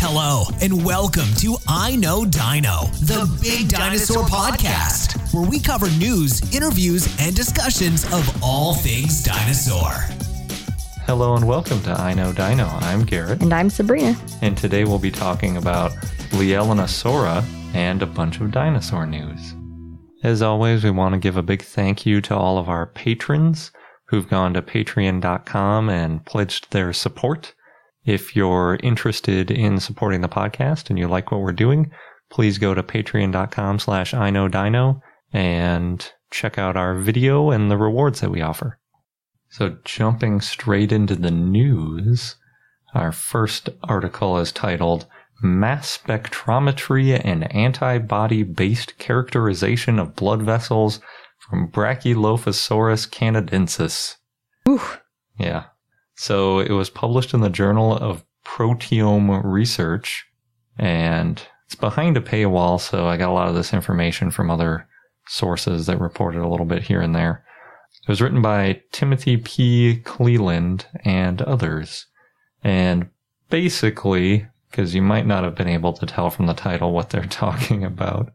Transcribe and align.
Hello, 0.00 0.44
and 0.60 0.84
welcome 0.84 1.26
to 1.38 1.56
I 1.66 1.96
Know 1.96 2.24
Dino, 2.24 2.84
the 3.02 3.28
Big 3.42 3.68
Dinosaur 3.68 4.24
Podcast, 4.24 5.32
where 5.34 5.48
we 5.48 5.58
cover 5.60 5.90
news, 5.98 6.54
interviews, 6.54 7.14
and 7.20 7.34
discussions 7.34 8.04
of 8.12 8.42
all 8.42 8.74
things 8.74 9.22
dinosaur. 9.22 9.90
Hello 11.04 11.34
and 11.36 11.46
welcome 11.46 11.82
to 11.82 11.90
I 11.92 12.14
Know 12.14 12.32
Dino. 12.32 12.66
I'm 12.66 13.04
Garrett, 13.04 13.42
And 13.42 13.52
I'm 13.52 13.70
Sabrina. 13.70 14.16
and 14.42 14.56
today 14.56 14.84
we'll 14.84 14.98
be 14.98 15.10
talking 15.10 15.56
about 15.56 15.92
Leaellynasaura 16.30 17.44
and 17.74 18.02
a 18.02 18.06
bunch 18.06 18.40
of 18.40 18.50
dinosaur 18.50 19.06
news. 19.06 19.54
As 20.22 20.42
always, 20.42 20.84
we 20.84 20.90
want 20.90 21.14
to 21.14 21.18
give 21.18 21.36
a 21.36 21.42
big 21.42 21.62
thank 21.62 22.04
you 22.06 22.20
to 22.22 22.36
all 22.36 22.58
of 22.58 22.68
our 22.68 22.86
patrons 22.86 23.70
who've 24.06 24.28
gone 24.28 24.54
to 24.54 24.62
patreon.com 24.62 25.88
and 25.90 26.24
pledged 26.24 26.70
their 26.72 26.92
support. 26.92 27.54
If 28.08 28.34
you're 28.34 28.78
interested 28.82 29.50
in 29.50 29.80
supporting 29.80 30.22
the 30.22 30.30
podcast 30.30 30.88
and 30.88 30.98
you 30.98 31.08
like 31.08 31.30
what 31.30 31.42
we're 31.42 31.52
doing, 31.52 31.90
please 32.30 32.56
go 32.56 32.72
to 32.72 32.82
patreon.com 32.82 33.78
slash 33.80 34.14
I 34.14 34.30
know 34.30 34.48
dino 34.48 35.02
and 35.30 36.10
check 36.30 36.56
out 36.56 36.74
our 36.74 36.94
video 36.94 37.50
and 37.50 37.70
the 37.70 37.76
rewards 37.76 38.22
that 38.22 38.30
we 38.30 38.40
offer. 38.40 38.78
So 39.50 39.76
jumping 39.84 40.40
straight 40.40 40.90
into 40.90 41.16
the 41.16 41.30
news, 41.30 42.36
our 42.94 43.12
first 43.12 43.68
article 43.84 44.38
is 44.38 44.52
titled 44.52 45.04
Mass 45.42 45.98
Spectrometry 45.98 47.20
and 47.22 47.54
Antibody 47.54 48.42
Based 48.42 48.96
Characterization 48.96 49.98
of 49.98 50.16
Blood 50.16 50.40
Vessels 50.40 51.00
from 51.38 51.70
Brachylophosaurus 51.70 53.06
canadensis. 53.10 54.16
Ooh, 54.66 54.80
Yeah. 55.38 55.64
So 56.18 56.58
it 56.58 56.72
was 56.72 56.90
published 56.90 57.32
in 57.32 57.42
the 57.42 57.48
Journal 57.48 57.96
of 57.96 58.24
Proteome 58.44 59.40
Research 59.44 60.26
and 60.76 61.40
it's 61.64 61.76
behind 61.76 62.16
a 62.16 62.20
paywall. 62.20 62.80
So 62.80 63.06
I 63.06 63.16
got 63.16 63.28
a 63.28 63.32
lot 63.32 63.48
of 63.48 63.54
this 63.54 63.72
information 63.72 64.32
from 64.32 64.50
other 64.50 64.88
sources 65.28 65.86
that 65.86 66.00
reported 66.00 66.42
a 66.42 66.48
little 66.48 66.66
bit 66.66 66.82
here 66.82 67.00
and 67.00 67.14
there. 67.14 67.44
It 68.02 68.08
was 68.08 68.20
written 68.20 68.42
by 68.42 68.82
Timothy 68.90 69.36
P. 69.36 70.00
Cleland 70.00 70.86
and 71.04 71.40
others. 71.42 72.06
And 72.64 73.10
basically, 73.48 74.44
because 74.72 74.96
you 74.96 75.02
might 75.02 75.26
not 75.26 75.44
have 75.44 75.54
been 75.54 75.68
able 75.68 75.92
to 75.92 76.04
tell 76.04 76.30
from 76.30 76.46
the 76.46 76.52
title 76.52 76.90
what 76.90 77.10
they're 77.10 77.26
talking 77.30 77.84
about. 77.84 78.32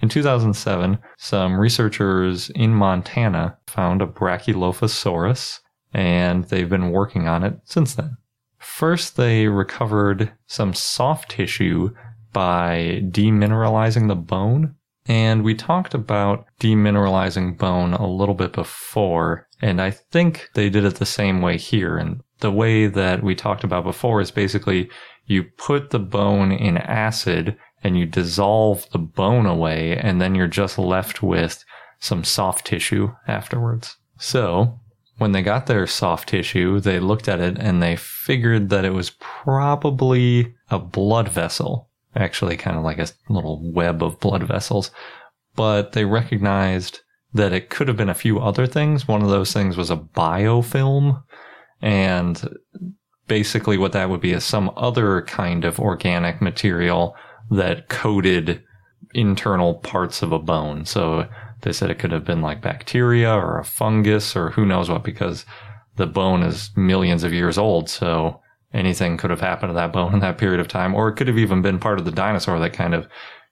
In 0.00 0.08
2007, 0.08 0.98
some 1.18 1.58
researchers 1.58 2.50
in 2.50 2.72
Montana 2.72 3.58
found 3.66 4.00
a 4.00 4.06
Brachylophosaurus, 4.06 5.58
and 5.96 6.44
they've 6.44 6.68
been 6.68 6.90
working 6.90 7.26
on 7.26 7.42
it 7.42 7.58
since 7.64 7.94
then. 7.94 8.18
First, 8.58 9.16
they 9.16 9.48
recovered 9.48 10.30
some 10.46 10.74
soft 10.74 11.30
tissue 11.30 11.94
by 12.34 13.00
demineralizing 13.08 14.06
the 14.06 14.14
bone. 14.14 14.74
And 15.06 15.42
we 15.42 15.54
talked 15.54 15.94
about 15.94 16.44
demineralizing 16.60 17.56
bone 17.56 17.94
a 17.94 18.06
little 18.06 18.34
bit 18.34 18.52
before, 18.52 19.48
and 19.62 19.80
I 19.80 19.90
think 19.90 20.50
they 20.52 20.68
did 20.68 20.84
it 20.84 20.96
the 20.96 21.06
same 21.06 21.40
way 21.40 21.56
here. 21.56 21.96
And 21.96 22.20
the 22.40 22.52
way 22.52 22.88
that 22.88 23.22
we 23.22 23.34
talked 23.34 23.64
about 23.64 23.84
before 23.84 24.20
is 24.20 24.30
basically 24.30 24.90
you 25.24 25.44
put 25.44 25.90
the 25.90 25.98
bone 25.98 26.52
in 26.52 26.76
acid 26.76 27.56
and 27.82 27.96
you 27.96 28.04
dissolve 28.04 28.86
the 28.90 28.98
bone 28.98 29.46
away, 29.46 29.96
and 29.96 30.20
then 30.20 30.34
you're 30.34 30.46
just 30.46 30.78
left 30.78 31.22
with 31.22 31.64
some 32.00 32.22
soft 32.22 32.66
tissue 32.66 33.14
afterwards. 33.26 33.96
So, 34.18 34.80
when 35.18 35.32
they 35.32 35.42
got 35.42 35.66
their 35.66 35.86
soft 35.86 36.28
tissue, 36.28 36.80
they 36.80 37.00
looked 37.00 37.28
at 37.28 37.40
it 37.40 37.56
and 37.58 37.82
they 37.82 37.96
figured 37.96 38.68
that 38.68 38.84
it 38.84 38.92
was 38.92 39.10
probably 39.18 40.54
a 40.70 40.78
blood 40.78 41.28
vessel. 41.28 41.90
Actually, 42.14 42.56
kind 42.56 42.76
of 42.76 42.82
like 42.82 42.98
a 42.98 43.08
little 43.28 43.60
web 43.72 44.02
of 44.02 44.20
blood 44.20 44.42
vessels. 44.42 44.90
But 45.54 45.92
they 45.92 46.04
recognized 46.04 47.00
that 47.32 47.52
it 47.52 47.70
could 47.70 47.88
have 47.88 47.96
been 47.96 48.08
a 48.08 48.14
few 48.14 48.38
other 48.38 48.66
things. 48.66 49.06
One 49.06 49.22
of 49.22 49.28
those 49.28 49.52
things 49.52 49.76
was 49.76 49.90
a 49.90 49.96
biofilm. 49.96 51.22
And 51.82 52.42
basically, 53.26 53.76
what 53.76 53.92
that 53.92 54.08
would 54.08 54.20
be 54.20 54.32
is 54.32 54.44
some 54.44 54.70
other 54.76 55.22
kind 55.22 55.64
of 55.64 55.78
organic 55.78 56.40
material 56.40 57.14
that 57.50 57.88
coated 57.88 58.62
internal 59.14 59.74
parts 59.74 60.22
of 60.22 60.32
a 60.32 60.38
bone. 60.38 60.84
So 60.84 61.28
they 61.62 61.72
said 61.72 61.90
it 61.90 61.98
could 61.98 62.12
have 62.12 62.24
been 62.24 62.42
like 62.42 62.60
bacteria 62.60 63.32
or 63.32 63.58
a 63.58 63.64
fungus 63.64 64.36
or 64.36 64.50
who 64.50 64.66
knows 64.66 64.90
what 64.90 65.04
because 65.04 65.44
the 65.96 66.06
bone 66.06 66.42
is 66.42 66.70
millions 66.76 67.24
of 67.24 67.32
years 67.32 67.58
old. 67.58 67.88
So 67.88 68.40
anything 68.72 69.16
could 69.16 69.30
have 69.30 69.40
happened 69.40 69.70
to 69.70 69.74
that 69.74 69.92
bone 69.92 70.14
in 70.14 70.20
that 70.20 70.38
period 70.38 70.60
of 70.60 70.68
time, 70.68 70.94
or 70.94 71.08
it 71.08 71.16
could 71.16 71.28
have 71.28 71.38
even 71.38 71.62
been 71.62 71.78
part 71.78 71.98
of 71.98 72.04
the 72.04 72.10
dinosaur 72.10 72.58
that 72.58 72.72
kind 72.72 72.94
of 72.94 73.08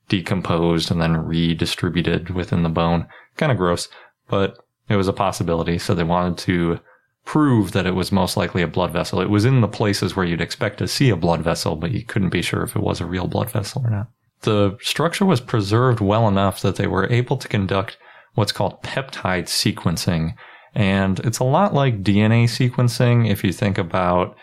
decomposed 0.08 0.90
and 0.90 1.00
then 1.00 1.16
redistributed 1.16 2.30
within 2.30 2.62
the 2.62 2.68
bone. 2.68 3.06
Kind 3.36 3.50
of 3.50 3.58
gross, 3.58 3.88
but 4.28 4.58
it 4.88 4.96
was 4.96 5.08
a 5.08 5.12
possibility. 5.12 5.78
So 5.78 5.94
they 5.94 6.04
wanted 6.04 6.38
to 6.38 6.80
prove 7.24 7.72
that 7.72 7.86
it 7.86 7.94
was 7.94 8.12
most 8.12 8.36
likely 8.36 8.62
a 8.62 8.68
blood 8.68 8.92
vessel. 8.92 9.20
It 9.20 9.30
was 9.30 9.46
in 9.46 9.62
the 9.62 9.68
places 9.68 10.14
where 10.14 10.26
you'd 10.26 10.42
expect 10.42 10.78
to 10.78 10.88
see 10.88 11.08
a 11.08 11.16
blood 11.16 11.40
vessel, 11.40 11.74
but 11.74 11.90
you 11.90 12.04
couldn't 12.04 12.28
be 12.28 12.42
sure 12.42 12.62
if 12.62 12.76
it 12.76 12.82
was 12.82 13.00
a 13.00 13.06
real 13.06 13.26
blood 13.26 13.50
vessel 13.50 13.82
or 13.84 13.90
not. 13.90 14.08
The 14.44 14.78
structure 14.80 15.24
was 15.24 15.40
preserved 15.40 16.00
well 16.00 16.28
enough 16.28 16.62
that 16.62 16.76
they 16.76 16.86
were 16.86 17.10
able 17.10 17.36
to 17.36 17.48
conduct 17.48 17.98
what's 18.34 18.52
called 18.52 18.82
peptide 18.82 19.44
sequencing. 19.44 20.34
And 20.74 21.20
it's 21.20 21.38
a 21.38 21.44
lot 21.44 21.74
like 21.74 22.02
DNA 22.02 22.44
sequencing 22.44 23.28
if 23.28 23.44
you 23.44 23.52
think 23.52 23.78
about 23.78 24.36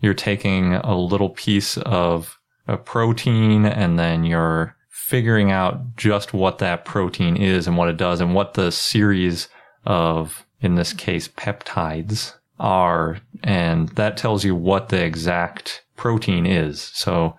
you're 0.00 0.14
taking 0.14 0.74
a 0.74 0.96
little 0.96 1.30
piece 1.30 1.76
of 1.78 2.38
a 2.66 2.76
protein 2.76 3.64
and 3.64 3.98
then 3.98 4.24
you're 4.24 4.76
figuring 4.90 5.50
out 5.50 5.96
just 5.96 6.34
what 6.34 6.58
that 6.58 6.84
protein 6.84 7.36
is 7.36 7.66
and 7.66 7.76
what 7.76 7.88
it 7.88 7.96
does 7.96 8.20
and 8.20 8.34
what 8.34 8.54
the 8.54 8.70
series 8.70 9.48
of, 9.86 10.44
in 10.60 10.74
this 10.74 10.92
case, 10.92 11.26
peptides 11.28 12.34
are. 12.60 13.18
And 13.42 13.88
that 13.90 14.16
tells 14.16 14.44
you 14.44 14.54
what 14.54 14.90
the 14.90 15.02
exact 15.02 15.82
protein 15.96 16.44
is. 16.44 16.82
So 16.94 17.36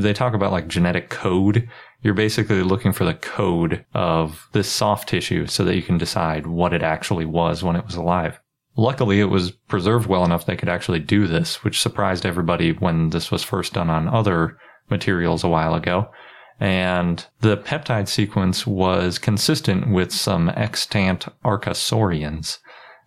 they 0.00 0.12
talk 0.12 0.34
about 0.34 0.52
like 0.52 0.68
genetic 0.68 1.10
code. 1.10 1.68
You're 2.02 2.14
basically 2.14 2.62
looking 2.62 2.92
for 2.92 3.04
the 3.04 3.14
code 3.14 3.84
of 3.94 4.48
this 4.52 4.70
soft 4.70 5.08
tissue 5.08 5.46
so 5.46 5.64
that 5.64 5.76
you 5.76 5.82
can 5.82 5.98
decide 5.98 6.46
what 6.46 6.72
it 6.72 6.82
actually 6.82 7.26
was 7.26 7.62
when 7.62 7.76
it 7.76 7.84
was 7.84 7.94
alive. 7.94 8.40
Luckily, 8.74 9.20
it 9.20 9.26
was 9.26 9.50
preserved 9.50 10.06
well 10.06 10.24
enough 10.24 10.46
they 10.46 10.56
could 10.56 10.70
actually 10.70 10.98
do 10.98 11.26
this, 11.26 11.62
which 11.62 11.80
surprised 11.80 12.24
everybody 12.24 12.72
when 12.72 13.10
this 13.10 13.30
was 13.30 13.42
first 13.42 13.74
done 13.74 13.90
on 13.90 14.08
other 14.08 14.56
materials 14.88 15.44
a 15.44 15.48
while 15.48 15.74
ago. 15.74 16.10
And 16.58 17.24
the 17.40 17.56
peptide 17.58 18.08
sequence 18.08 18.66
was 18.66 19.18
consistent 19.18 19.90
with 19.90 20.12
some 20.12 20.48
extant 20.50 21.26
archosaurians. 21.44 22.58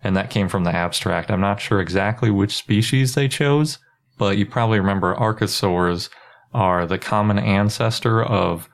And 0.04 0.16
that 0.16 0.30
came 0.30 0.48
from 0.48 0.64
the 0.64 0.74
abstract. 0.74 1.30
I'm 1.30 1.40
not 1.40 1.60
sure 1.60 1.80
exactly 1.80 2.30
which 2.30 2.54
species 2.54 3.14
they 3.14 3.26
chose, 3.26 3.78
but 4.18 4.38
you 4.38 4.46
probably 4.46 4.78
remember 4.78 5.16
archosaurs 5.16 6.10
are 6.56 6.86
the 6.86 6.98
common 6.98 7.38
ancestor 7.38 8.24
of 8.24 8.68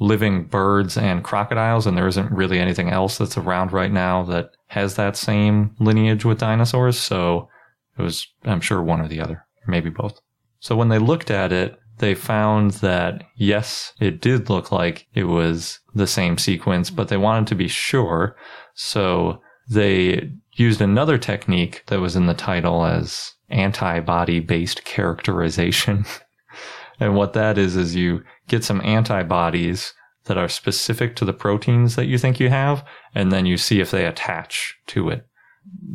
living 0.00 0.44
birds 0.44 0.96
and 0.96 1.22
crocodiles, 1.22 1.86
and 1.86 1.96
there 1.96 2.08
isn't 2.08 2.32
really 2.32 2.58
anything 2.58 2.90
else 2.90 3.18
that's 3.18 3.38
around 3.38 3.72
right 3.72 3.92
now 3.92 4.24
that 4.24 4.50
has 4.66 4.96
that 4.96 5.16
same 5.16 5.74
lineage 5.78 6.24
with 6.24 6.38
dinosaurs. 6.38 6.98
So 6.98 7.48
it 7.96 8.02
was, 8.02 8.26
I'm 8.44 8.60
sure, 8.60 8.82
one 8.82 9.00
or 9.00 9.08
the 9.08 9.20
other, 9.20 9.46
maybe 9.66 9.90
both. 9.90 10.20
So 10.58 10.74
when 10.74 10.88
they 10.88 10.98
looked 10.98 11.30
at 11.30 11.52
it, 11.52 11.78
they 11.98 12.14
found 12.14 12.72
that 12.72 13.22
yes, 13.36 13.92
it 14.00 14.20
did 14.20 14.50
look 14.50 14.72
like 14.72 15.06
it 15.14 15.24
was 15.24 15.78
the 15.94 16.06
same 16.06 16.36
sequence, 16.36 16.90
but 16.90 17.08
they 17.08 17.16
wanted 17.16 17.46
to 17.48 17.54
be 17.54 17.68
sure. 17.68 18.36
So 18.74 19.40
they 19.68 20.32
used 20.54 20.80
another 20.80 21.18
technique 21.18 21.84
that 21.86 22.00
was 22.00 22.16
in 22.16 22.26
the 22.26 22.34
title 22.34 22.84
as 22.84 23.34
antibody 23.50 24.40
based 24.40 24.84
characterization. 24.84 26.06
and 27.00 27.16
what 27.16 27.32
that 27.32 27.58
is, 27.58 27.74
is 27.74 27.96
you 27.96 28.22
get 28.46 28.62
some 28.62 28.80
antibodies 28.82 29.94
that 30.24 30.38
are 30.38 30.48
specific 30.48 31.16
to 31.16 31.24
the 31.24 31.32
proteins 31.32 31.96
that 31.96 32.06
you 32.06 32.18
think 32.18 32.38
you 32.38 32.50
have, 32.50 32.86
and 33.14 33.32
then 33.32 33.46
you 33.46 33.56
see 33.56 33.80
if 33.80 33.90
they 33.90 34.04
attach 34.04 34.78
to 34.88 35.08
it. 35.08 35.26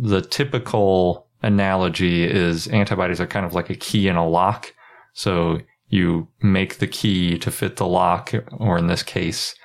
The 0.02 0.22
typical 0.22 1.28
analogy 1.42 2.24
is 2.24 2.68
antibodies 2.68 3.22
are 3.22 3.28
kind 3.28 3.46
of 3.46 3.54
like 3.54 3.70
a 3.70 3.76
key 3.76 4.08
in 4.08 4.16
a 4.16 4.28
lock. 4.28 4.74
So 5.14 5.60
you 5.88 6.28
make 6.42 6.80
the 6.80 6.88
key 6.88 7.38
to 7.38 7.52
fit 7.52 7.78
the 7.78 7.88
lock, 7.88 8.34
or 8.52 8.78
in 8.78 8.88
this 8.88 9.04
case, 9.04 9.56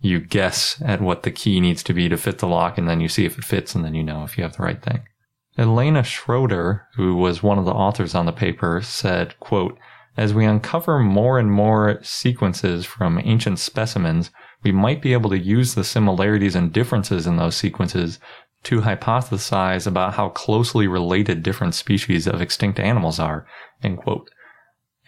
you 0.00 0.18
guess 0.18 0.82
at 0.84 1.00
what 1.00 1.22
the 1.22 1.30
key 1.30 1.60
needs 1.60 1.84
to 1.84 1.94
be 1.94 2.08
to 2.08 2.16
fit 2.16 2.38
the 2.38 2.48
lock, 2.48 2.76
and 2.76 2.88
then 2.88 3.00
you 3.00 3.08
see 3.08 3.24
if 3.24 3.38
it 3.38 3.44
fits, 3.44 3.74
and 3.74 3.84
then 3.84 3.94
you 3.94 4.02
know 4.02 4.24
if 4.24 4.36
you 4.36 4.42
have 4.42 4.56
the 4.56 4.62
right 4.64 4.82
thing. 4.82 5.02
Elena 5.56 6.02
Schroeter, 6.02 6.82
who 6.96 7.14
was 7.14 7.42
one 7.42 7.58
of 7.58 7.64
the 7.64 7.72
authors 7.72 8.14
on 8.14 8.26
the 8.26 8.32
paper, 8.32 8.80
said, 8.82 9.38
quote, 9.38 9.78
as 10.16 10.34
we 10.34 10.44
uncover 10.44 10.98
more 10.98 11.38
and 11.38 11.50
more 11.50 11.98
sequences 12.02 12.84
from 12.84 13.20
ancient 13.24 13.58
specimens, 13.58 14.30
we 14.62 14.72
might 14.72 15.02
be 15.02 15.12
able 15.12 15.30
to 15.30 15.38
use 15.38 15.74
the 15.74 15.84
similarities 15.84 16.54
and 16.54 16.72
differences 16.72 17.26
in 17.26 17.36
those 17.36 17.56
sequences 17.56 18.18
to 18.64 18.82
hypothesize 18.82 19.86
about 19.86 20.14
how 20.14 20.28
closely 20.30 20.86
related 20.86 21.42
different 21.42 21.74
species 21.74 22.26
of 22.26 22.40
extinct 22.40 22.78
animals 22.78 23.18
are, 23.18 23.46
end 23.82 23.98
quote. 23.98 24.30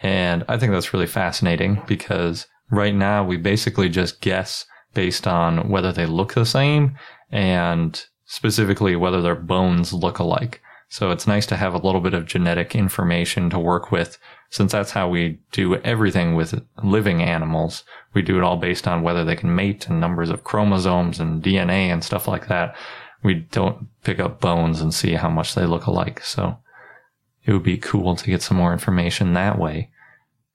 And 0.02 0.44
I 0.48 0.58
think 0.58 0.72
that's 0.72 0.92
really 0.92 1.06
fascinating 1.06 1.82
because 1.86 2.46
right 2.70 2.94
now 2.94 3.24
we 3.24 3.36
basically 3.36 3.88
just 3.88 4.20
guess 4.20 4.66
based 4.92 5.26
on 5.26 5.68
whether 5.68 5.92
they 5.92 6.06
look 6.06 6.34
the 6.34 6.46
same 6.46 6.96
and 7.30 8.04
specifically 8.26 8.96
whether 8.96 9.22
their 9.22 9.36
bones 9.36 9.92
look 9.92 10.18
alike. 10.18 10.60
So 10.88 11.10
it's 11.10 11.26
nice 11.26 11.46
to 11.46 11.56
have 11.56 11.74
a 11.74 11.78
little 11.78 12.00
bit 12.00 12.14
of 12.14 12.26
genetic 12.26 12.74
information 12.74 13.50
to 13.50 13.58
work 13.58 13.90
with 13.90 14.18
since 14.50 14.72
that's 14.72 14.92
how 14.92 15.08
we 15.08 15.40
do 15.52 15.76
everything 15.76 16.34
with 16.34 16.62
living 16.82 17.22
animals. 17.22 17.84
We 18.12 18.22
do 18.22 18.38
it 18.38 18.44
all 18.44 18.56
based 18.56 18.86
on 18.86 19.02
whether 19.02 19.24
they 19.24 19.36
can 19.36 19.54
mate 19.54 19.88
and 19.88 20.00
numbers 20.00 20.30
of 20.30 20.44
chromosomes 20.44 21.18
and 21.18 21.42
DNA 21.42 21.88
and 21.92 22.04
stuff 22.04 22.28
like 22.28 22.48
that. 22.48 22.76
We 23.22 23.34
don't 23.34 23.88
pick 24.04 24.20
up 24.20 24.40
bones 24.40 24.80
and 24.80 24.94
see 24.94 25.14
how 25.14 25.28
much 25.28 25.54
they 25.54 25.66
look 25.66 25.86
alike. 25.86 26.22
So 26.22 26.58
it 27.44 27.52
would 27.52 27.62
be 27.62 27.78
cool 27.78 28.16
to 28.16 28.26
get 28.26 28.42
some 28.42 28.56
more 28.56 28.72
information 28.72 29.32
that 29.32 29.58
way. 29.58 29.90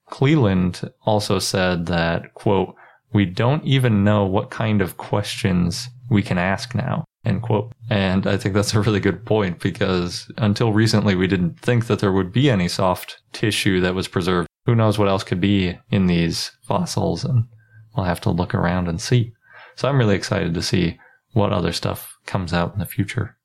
Cleland 0.10 0.90
also 1.06 1.40
said 1.40 1.86
that, 1.88 2.34
quote, 2.34 2.76
we 3.14 3.26
don't 3.26 3.64
even 3.64 4.04
know 4.04 4.26
what 4.26 4.50
kind 4.50 4.82
of 4.82 4.98
questions 4.98 5.90
we 6.10 6.22
can 6.24 6.38
ask 6.38 6.74
now, 6.76 7.06
end 7.26 7.42
quote. 7.42 7.74
And 7.90 8.26
I 8.26 8.38
think 8.38 8.56
that's 8.56 8.74
a 8.74 8.82
really 8.82 9.00
good 9.00 9.26
point 9.26 9.60
because 9.60 10.32
until 10.38 10.74
recently, 10.74 11.16
we 11.16 11.28
didn't 11.28 11.60
think 11.60 11.88
that 11.88 12.00
there 12.00 12.12
would 12.12 12.32
be 12.32 12.50
any 12.50 12.68
soft 12.68 13.22
tissue 13.34 13.80
that 13.82 13.96
was 13.96 14.08
preserved. 14.08 14.48
Who 14.66 14.76
knows 14.76 14.98
what 14.98 15.08
else 15.08 15.24
could 15.24 15.42
be 15.42 15.78
in 15.92 16.08
these 16.08 16.52
fossils? 16.64 17.24
And 17.24 17.46
we'll 17.96 18.06
have 18.06 18.22
to 18.22 18.30
look 18.30 18.54
around 18.54 18.88
and 18.88 19.02
see. 19.02 19.34
So 19.76 19.88
I'm 19.88 19.98
really 19.98 20.16
excited 20.16 20.54
to 20.54 20.62
see 20.62 21.00
what 21.34 21.54
other 21.54 21.72
stuff 21.72 22.18
comes 22.26 22.54
out 22.54 22.74
in 22.74 22.80
the 22.80 22.86
future. 22.86 23.38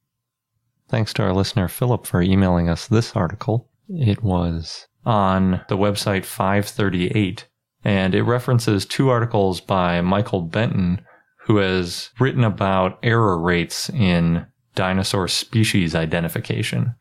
Thanks 0.89 1.13
to 1.15 1.23
our 1.23 1.33
listener 1.33 1.69
Philip 1.69 2.07
for 2.07 2.23
emailing 2.23 2.69
us 2.69 2.87
this 2.87 3.17
article. 3.17 3.69
It 3.89 4.23
was 4.23 4.87
on 5.05 5.63
the 5.69 5.77
website 5.77 6.25
538 6.25 7.47
and 7.85 8.15
it 8.15 8.23
references 8.23 8.87
two 8.87 9.11
articles 9.11 9.61
by 9.61 10.01
Michael 10.01 10.41
Benton, 10.41 11.05
who 11.45 11.59
has 11.59 12.11
written 12.19 12.43
about 12.43 12.99
error 13.03 13.39
rates 13.39 13.91
in 13.91 14.47
dinosaur 14.75 15.29
species 15.29 15.95
identification. 15.95 16.95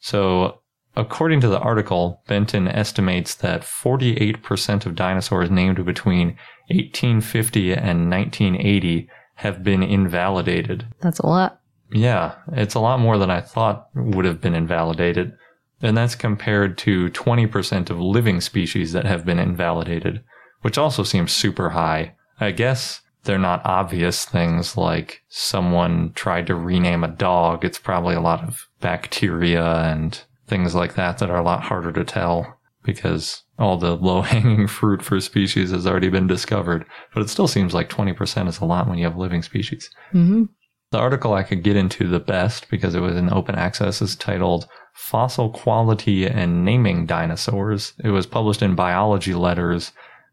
So, 0.00 0.60
according 0.96 1.40
to 1.42 1.48
the 1.48 1.60
article, 1.60 2.22
Benton 2.26 2.68
estimates 2.68 3.34
that 3.36 3.62
48% 3.62 4.86
of 4.86 4.94
dinosaurs 4.94 5.50
named 5.50 5.84
between 5.84 6.38
1850 6.68 7.72
and 7.72 8.10
1980 8.10 9.08
have 9.36 9.62
been 9.62 9.82
invalidated. 9.82 10.86
That's 11.00 11.18
a 11.18 11.26
lot. 11.26 11.60
Yeah, 11.92 12.36
it's 12.52 12.74
a 12.74 12.80
lot 12.80 12.98
more 12.98 13.18
than 13.18 13.30
I 13.30 13.42
thought 13.42 13.88
would 13.94 14.24
have 14.24 14.40
been 14.40 14.54
invalidated. 14.54 15.36
And 15.82 15.96
that's 15.96 16.14
compared 16.14 16.78
to 16.78 17.10
20% 17.10 17.90
of 17.90 18.00
living 18.00 18.40
species 18.40 18.92
that 18.92 19.04
have 19.04 19.26
been 19.26 19.38
invalidated, 19.38 20.22
which 20.62 20.78
also 20.78 21.02
seems 21.02 21.32
super 21.32 21.70
high. 21.70 22.14
I 22.40 22.52
guess 22.52 23.01
they're 23.24 23.38
not 23.38 23.64
obvious 23.64 24.24
things 24.24 24.76
like 24.76 25.22
someone 25.28 26.12
tried 26.14 26.46
to 26.48 26.54
rename 26.54 27.04
a 27.04 27.08
dog. 27.08 27.64
It's 27.64 27.78
probably 27.78 28.14
a 28.14 28.20
lot 28.20 28.42
of 28.42 28.68
bacteria 28.80 29.64
and 29.64 30.20
things 30.48 30.74
like 30.74 30.94
that 30.94 31.18
that 31.18 31.30
are 31.30 31.38
a 31.38 31.44
lot 31.44 31.62
harder 31.62 31.92
to 31.92 32.04
tell 32.04 32.58
because 32.84 33.42
all 33.58 33.76
the 33.76 33.96
low 34.08 34.22
hanging 34.22 34.66
fruit 34.66 35.02
for 35.02 35.20
species 35.20 35.70
has 35.70 35.86
already 35.86 36.08
been 36.08 36.26
discovered. 36.26 36.84
But 37.14 37.22
it 37.22 37.30
still 37.30 37.48
seems 37.48 37.74
like 37.74 37.88
20% 37.88 38.48
is 38.48 38.58
a 38.58 38.64
lot 38.64 38.88
when 38.88 38.98
you 38.98 39.04
have 39.04 39.16
living 39.16 39.42
species. 39.42 39.88
Mm-hmm. 40.12 40.44
The 40.90 40.98
article 40.98 41.32
I 41.32 41.42
could 41.42 41.62
get 41.62 41.76
into 41.76 42.06
the 42.06 42.20
best 42.20 42.68
because 42.68 42.94
it 42.94 43.00
was 43.00 43.16
in 43.16 43.32
open 43.32 43.54
access 43.54 44.02
is 44.02 44.14
titled 44.14 44.66
Fossil 44.92 45.48
Quality 45.48 46.26
and 46.26 46.66
Naming 46.66 47.06
Dinosaurs. 47.06 47.94
It 48.04 48.10
was 48.10 48.26
published 48.26 48.60
in 48.60 48.74
Biology 48.74 49.32
Letters 49.32 49.92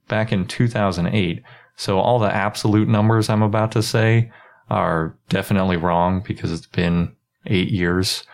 back 0.10 0.34
in 0.34 0.46
2008. 0.46 1.42
So 1.80 1.98
all 1.98 2.20
the 2.20 2.36
absolute 2.36 2.90
numbers 2.90 3.30
I'm 3.30 3.42
about 3.42 3.72
to 3.72 3.82
say 3.82 4.34
are 4.70 5.16
definitely 5.30 5.78
wrong 5.78 6.22
because 6.28 6.52
it's 6.52 6.68
been 6.68 7.16
eight 7.46 7.70
years, 7.70 8.26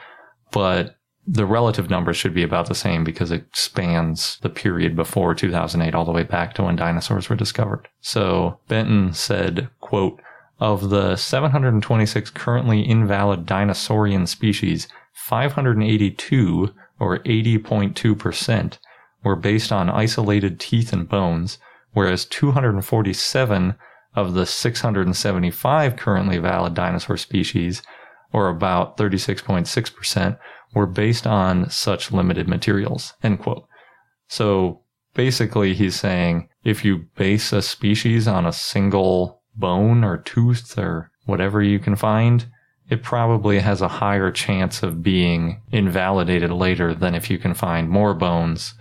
but 0.52 0.96
the 1.28 1.46
relative 1.46 1.88
numbers 1.88 2.18
should 2.18 2.34
be 2.34 2.42
about 2.42 2.66
the 2.68 2.74
same 2.74 3.04
because 3.04 3.30
it 3.30 3.46
spans 3.54 4.40
the 4.42 4.50
period 4.50 4.96
before 4.96 5.36
2008 5.36 5.94
all 5.94 6.06
the 6.06 6.12
way 6.12 6.24
back 6.24 6.56
to 6.56 6.64
when 6.64 6.76
dinosaurs 6.76 7.30
were 7.30 7.36
discovered. 7.36 7.88
So 8.02 8.60
Benton 8.68 9.14
said, 9.14 9.70
quote, 9.80 10.20
of 10.60 10.90
the 10.90 11.16
726 11.16 12.32
currently 12.32 12.82
invalid 12.82 13.46
dinosaurian 13.46 14.26
species, 14.26 14.88
582 15.14 16.74
or 17.00 17.20
80.2% 17.20 18.80
were 19.24 19.36
based 19.36 19.72
on 19.72 19.92
isolated 19.92 20.60
teeth 20.60 20.92
and 20.92 21.08
bones, 21.08 21.60
whereas 21.96 22.26
247 22.26 23.74
of 24.16 24.34
the 24.34 24.46
675 24.46 25.96
currently 25.96 26.38
valid 26.38 26.74
dinosaur 26.74 27.18
species, 27.18 27.82
or 28.32 28.50
about 28.50 28.98
36.6%, 28.98 30.38
were 30.74 30.86
based 30.86 31.26
on 31.26 31.70
such 31.70 32.12
limited 32.12 32.48
materials. 32.48 33.14
End 33.24 33.40
quote. 33.40 33.66
So 34.28 34.82
basically 35.14 35.74
he's 35.74 35.96
saying 35.96 36.50
if 36.66 36.84
you 36.84 37.06
base 37.16 37.54
a 37.54 37.62
species 37.62 38.28
on 38.28 38.46
a 38.46 38.52
single 38.52 39.42
bone 39.56 40.04
or 40.04 40.18
tooth 40.18 40.78
or 40.78 41.12
whatever 41.26 41.62
you 41.62 41.80
can 41.80 41.96
find, 41.96 42.46
it 42.90 43.04
probably 43.04 43.60
has 43.60 43.82
a 43.82 43.88
higher 43.88 44.32
chance 44.32 44.84
of 44.84 45.02
being 45.02 45.62
invalidated 45.72 46.52
later 46.52 46.94
than 46.94 47.16
if 47.16 47.30
you 47.30 47.38
can 47.38 47.54
find 47.54 47.90
more 47.90 48.14
bones 48.14 48.74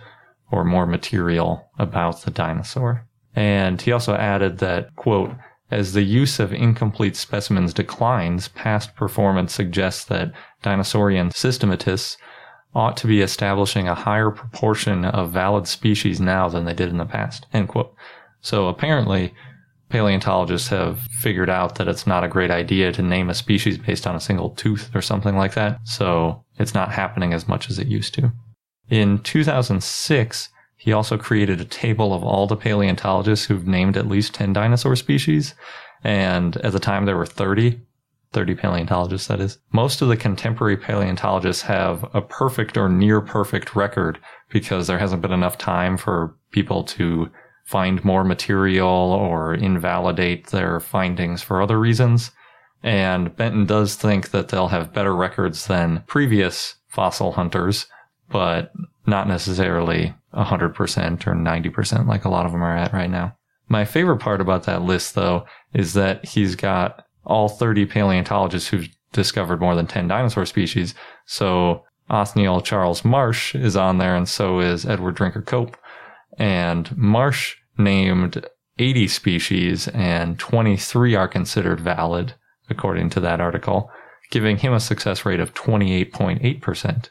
or 0.51 0.63
more 0.63 0.85
material 0.85 1.69
about 1.79 2.21
the 2.21 2.31
dinosaur. 2.31 3.05
And 3.35 3.81
he 3.81 3.91
also 3.91 4.15
added 4.15 4.59
that, 4.59 4.95
quote, 4.95 5.31
as 5.71 5.93
the 5.93 6.03
use 6.03 6.39
of 6.39 6.53
incomplete 6.53 7.15
specimens 7.15 7.73
declines, 7.73 8.47
past 8.49 8.95
performance 8.95 9.53
suggests 9.53 10.05
that 10.05 10.31
dinosaurian 10.63 11.31
systematists 11.31 12.17
ought 12.75 12.97
to 12.97 13.07
be 13.07 13.21
establishing 13.21 13.87
a 13.87 13.95
higher 13.95 14.29
proportion 14.29 15.05
of 15.05 15.31
valid 15.31 15.67
species 15.67 16.19
now 16.19 16.47
than 16.47 16.65
they 16.65 16.73
did 16.73 16.89
in 16.89 16.97
the 16.97 17.05
past, 17.05 17.47
end 17.53 17.69
quote. 17.69 17.93
So 18.41 18.67
apparently, 18.67 19.33
paleontologists 19.89 20.67
have 20.67 20.99
figured 21.21 21.49
out 21.49 21.75
that 21.75 21.87
it's 21.87 22.05
not 22.05 22.23
a 22.23 22.27
great 22.29 22.51
idea 22.51 22.91
to 22.91 23.01
name 23.01 23.29
a 23.29 23.33
species 23.33 23.77
based 23.77 24.05
on 24.05 24.15
a 24.15 24.19
single 24.19 24.51
tooth 24.51 24.95
or 24.95 25.01
something 25.01 25.35
like 25.35 25.53
that. 25.55 25.79
So 25.83 26.43
it's 26.57 26.73
not 26.73 26.91
happening 26.91 27.33
as 27.33 27.47
much 27.47 27.69
as 27.69 27.79
it 27.79 27.87
used 27.87 28.13
to. 28.15 28.31
In 28.89 29.19
2006, 29.19 30.49
he 30.75 30.93
also 30.93 31.17
created 31.17 31.59
a 31.59 31.65
table 31.65 32.13
of 32.13 32.23
all 32.23 32.47
the 32.47 32.55
paleontologists 32.55 33.47
who've 33.47 33.67
named 33.67 33.97
at 33.97 34.07
least 34.07 34.33
10 34.35 34.53
dinosaur 34.53 34.95
species. 34.95 35.55
And 36.03 36.57
at 36.57 36.73
the 36.73 36.79
time, 36.79 37.05
there 37.05 37.17
were 37.17 37.25
30, 37.25 37.81
30 38.33 38.55
paleontologists, 38.55 39.27
that 39.27 39.39
is. 39.39 39.57
Most 39.71 40.01
of 40.01 40.09
the 40.09 40.17
contemporary 40.17 40.77
paleontologists 40.77 41.63
have 41.63 42.05
a 42.13 42.21
perfect 42.21 42.77
or 42.77 42.89
near 42.89 43.21
perfect 43.21 43.75
record 43.75 44.19
because 44.49 44.85
there 44.85 44.99
hasn't 44.99 45.21
been 45.21 45.31
enough 45.31 45.57
time 45.57 45.97
for 45.97 46.35
people 46.51 46.83
to 46.83 47.31
find 47.63 48.05
more 48.05 48.23
material 48.23 48.87
or 48.87 49.55
invalidate 49.55 50.47
their 50.47 50.79
findings 50.79 51.41
for 51.41 51.61
other 51.61 51.79
reasons. 51.79 52.31
And 52.83 53.35
Benton 53.35 53.65
does 53.65 53.95
think 53.95 54.29
that 54.29 54.49
they'll 54.49 54.67
have 54.67 54.93
better 54.93 55.15
records 55.15 55.65
than 55.65 56.03
previous 56.05 56.75
fossil 56.87 57.31
hunters, 57.31 57.87
but 58.29 58.71
not 59.05 59.27
necessarily 59.27 60.13
100% 60.33 61.27
or 61.27 61.33
90% 61.33 62.07
like 62.07 62.25
a 62.25 62.29
lot 62.29 62.45
of 62.45 62.51
them 62.51 62.63
are 62.63 62.75
at 62.75 62.93
right 62.93 63.09
now. 63.09 63.35
My 63.67 63.85
favorite 63.85 64.19
part 64.19 64.41
about 64.41 64.63
that 64.63 64.83
list, 64.83 65.15
though, 65.15 65.45
is 65.73 65.93
that 65.93 66.25
he's 66.25 66.55
got 66.55 67.05
all 67.25 67.49
30 67.49 67.85
paleontologists 67.85 68.69
who've 68.69 68.89
discovered 69.11 69.59
more 69.59 69.75
than 69.75 69.87
10 69.87 70.07
dinosaur 70.07 70.45
species. 70.45 70.93
So 71.25 71.83
Othniel 72.09 72.61
Charles 72.61 73.03
Marsh 73.03 73.55
is 73.55 73.75
on 73.75 73.97
there, 73.97 74.15
and 74.15 74.29
so 74.29 74.59
is 74.59 74.85
Edward 74.85 75.15
Drinker 75.15 75.41
Cope. 75.41 75.77
And 76.37 76.95
Marsh 76.95 77.55
named 77.77 78.45
80 78.77 79.07
species, 79.07 79.87
and 79.89 80.37
23 80.37 81.15
are 81.15 81.27
considered 81.27 81.79
valid, 81.79 82.35
according 82.69 83.09
to 83.11 83.19
that 83.21 83.41
article, 83.41 83.89
giving 84.29 84.57
him 84.57 84.73
a 84.73 84.79
success 84.79 85.25
rate 85.25 85.39
of 85.39 85.53
28.8%. 85.53 87.09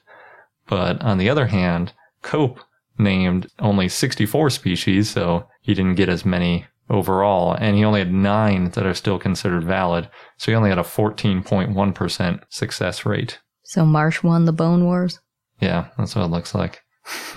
But 0.67 1.03
on 1.03 1.19
the 1.19 1.29
other 1.29 1.47
hand, 1.47 1.93
Cope 2.23 2.61
named 2.99 3.49
only 3.59 3.89
64 3.89 4.51
species, 4.51 5.11
so 5.11 5.47
he 5.61 5.75
didn't 5.75 5.97
get 5.97 6.09
as 6.09 6.25
many 6.25 6.67
overall, 6.89 7.53
and 7.55 7.77
he 7.77 7.85
only 7.85 8.01
had 8.01 8.13
nine 8.13 8.71
that 8.71 8.87
are 8.87 8.95
still 8.95 9.19
considered 9.19 9.65
valid. 9.65 10.09
So 10.37 10.51
he 10.51 10.57
only 10.57 10.71
had 10.71 10.79
a 10.79 10.83
14.1% 10.83 12.41
success 12.49 13.07
rate. 13.07 13.41
So 13.65 13.85
Marsh 13.85 14.23
won 14.23 14.45
the 14.45 14.53
Bone 14.53 14.85
Wars. 14.85 15.21
Yeah, 15.61 15.89
that's 15.97 16.15
what 16.15 16.25
it 16.25 16.31
looks 16.31 16.55
like. 16.55 16.83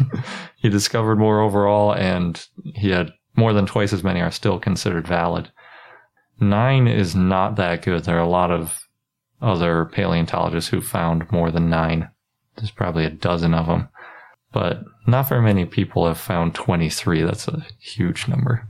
he 0.58 0.70
discovered 0.70 1.18
more 1.18 1.42
overall, 1.42 1.94
and 1.94 2.46
he 2.76 2.90
had 2.90 3.12
more 3.36 3.54
than 3.54 3.66
twice 3.66 3.94
as 3.94 4.04
many 4.04 4.22
are 4.22 4.32
still 4.32 4.60
considered 4.60 5.08
valid. 5.08 5.52
Nine 6.40 6.88
is 6.88 7.16
not 7.16 7.56
that 7.56 7.82
good. 7.82 8.04
There 8.04 8.18
are 8.18 8.20
a 8.20 8.28
lot 8.28 8.52
of 8.52 8.80
other 9.42 9.86
paleontologists 9.86 10.70
who 10.70 10.82
found 10.82 11.32
more 11.32 11.52
than 11.52 11.70
nine. 11.70 12.10
There's 12.58 12.72
probably 12.72 13.06
a 13.06 13.10
dozen 13.10 13.54
of 13.54 13.68
them, 13.68 13.90
but 14.52 14.84
not 15.06 15.30
very 15.30 15.42
many 15.42 15.66
people 15.66 16.08
have 16.08 16.18
found 16.20 16.56
23. 16.56 17.22
That's 17.24 17.48
a 17.48 17.66
huge 17.80 18.28
number. 18.28 18.68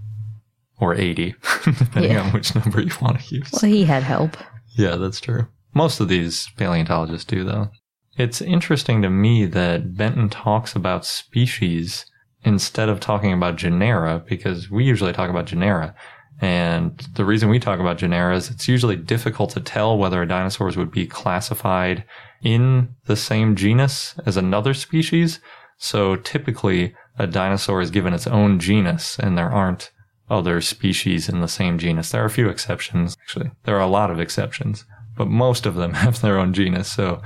Or 0.79 0.93
80, 0.93 1.33
depending 1.79 2.11
Yeah. 2.11 2.21
on 2.21 2.31
which 2.33 2.53
number 2.53 2.81
you 2.81 2.91
want 3.01 3.19
to 3.19 3.35
use. 3.35 3.49
Well, 3.51 3.71
he 3.71 3.85
had 3.85 4.03
help. 4.03 4.37
Yeah, 4.77 4.95
that's 4.95 5.19
true. 5.19 5.47
Most 5.73 5.99
of 5.99 6.07
these 6.07 6.49
paleontologists 6.57 7.25
do, 7.25 7.43
though. 7.43 7.69
It's 8.15 8.41
interesting 8.41 9.01
to 9.01 9.09
me 9.09 9.45
that 9.47 9.95
Benton 9.95 10.29
talks 10.29 10.75
about 10.75 11.05
species 11.05 12.05
instead 12.43 12.89
of 12.89 12.99
talking 12.99 13.33
about 13.33 13.55
genera, 13.55 14.19
because 14.27 14.69
we 14.69 14.83
usually 14.83 15.13
talk 15.13 15.29
about 15.31 15.45
genera. 15.45 15.95
And 16.39 16.97
the 17.15 17.25
reason 17.25 17.49
we 17.49 17.59
talk 17.59 17.79
about 17.79 17.97
genera 17.97 18.35
is 18.35 18.49
it's 18.49 18.67
usually 18.67 18.95
difficult 18.95 19.51
to 19.51 19.59
tell 19.59 19.97
whether 19.97 20.21
a 20.21 20.27
dinosaur 20.27 20.71
would 20.75 20.91
be 20.91 21.07
classified 21.07 22.03
in 22.43 22.95
the 23.05 23.15
same 23.15 23.55
genus 23.55 24.15
as 24.25 24.37
another 24.37 24.73
species. 24.73 25.39
So 25.77 26.15
typically, 26.15 26.95
a 27.17 27.25
dinosaur 27.25 27.81
is 27.81 27.91
given 27.91 28.13
its 28.13 28.27
own 28.27 28.59
genus, 28.59 29.17
and 29.17 29.37
there 29.37 29.49
aren't 29.49 29.91
other 30.29 30.61
species 30.61 31.29
in 31.29 31.41
the 31.41 31.47
same 31.47 31.79
genus. 31.79 32.11
There 32.11 32.21
are 32.21 32.27
a 32.27 32.29
few 32.29 32.49
exceptions, 32.49 33.17
actually. 33.21 33.51
There 33.63 33.75
are 33.75 33.81
a 33.81 33.87
lot 33.87 34.11
of 34.11 34.19
exceptions, 34.19 34.85
but 35.15 35.27
most 35.27 35.65
of 35.65 35.75
them 35.75 35.93
have 35.95 36.21
their 36.21 36.37
own 36.37 36.53
genus. 36.53 36.91
So 36.91 37.21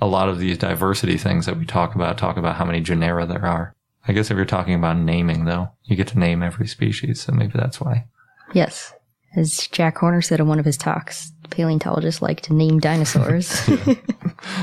a 0.00 0.06
lot 0.06 0.28
of 0.28 0.38
these 0.38 0.58
diversity 0.58 1.18
things 1.18 1.46
that 1.46 1.58
we 1.58 1.66
talk 1.66 1.94
about 1.94 2.18
talk 2.18 2.36
about 2.36 2.56
how 2.56 2.64
many 2.64 2.80
genera 2.80 3.26
there 3.26 3.44
are. 3.44 3.74
I 4.06 4.12
guess 4.12 4.30
if 4.30 4.36
you're 4.36 4.44
talking 4.44 4.74
about 4.74 4.98
naming, 4.98 5.44
though, 5.44 5.68
you 5.84 5.96
get 5.96 6.08
to 6.08 6.18
name 6.18 6.42
every 6.42 6.66
species, 6.66 7.22
so 7.22 7.32
maybe 7.32 7.52
that's 7.54 7.80
why. 7.80 8.06
Yes. 8.54 8.94
As 9.36 9.66
Jack 9.68 9.98
Horner 9.98 10.22
said 10.22 10.40
in 10.40 10.46
one 10.46 10.58
of 10.60 10.64
his 10.64 10.76
talks, 10.76 11.32
paleontologists 11.50 12.22
like 12.22 12.40
to 12.42 12.54
name 12.54 12.78
dinosaurs. 12.80 13.68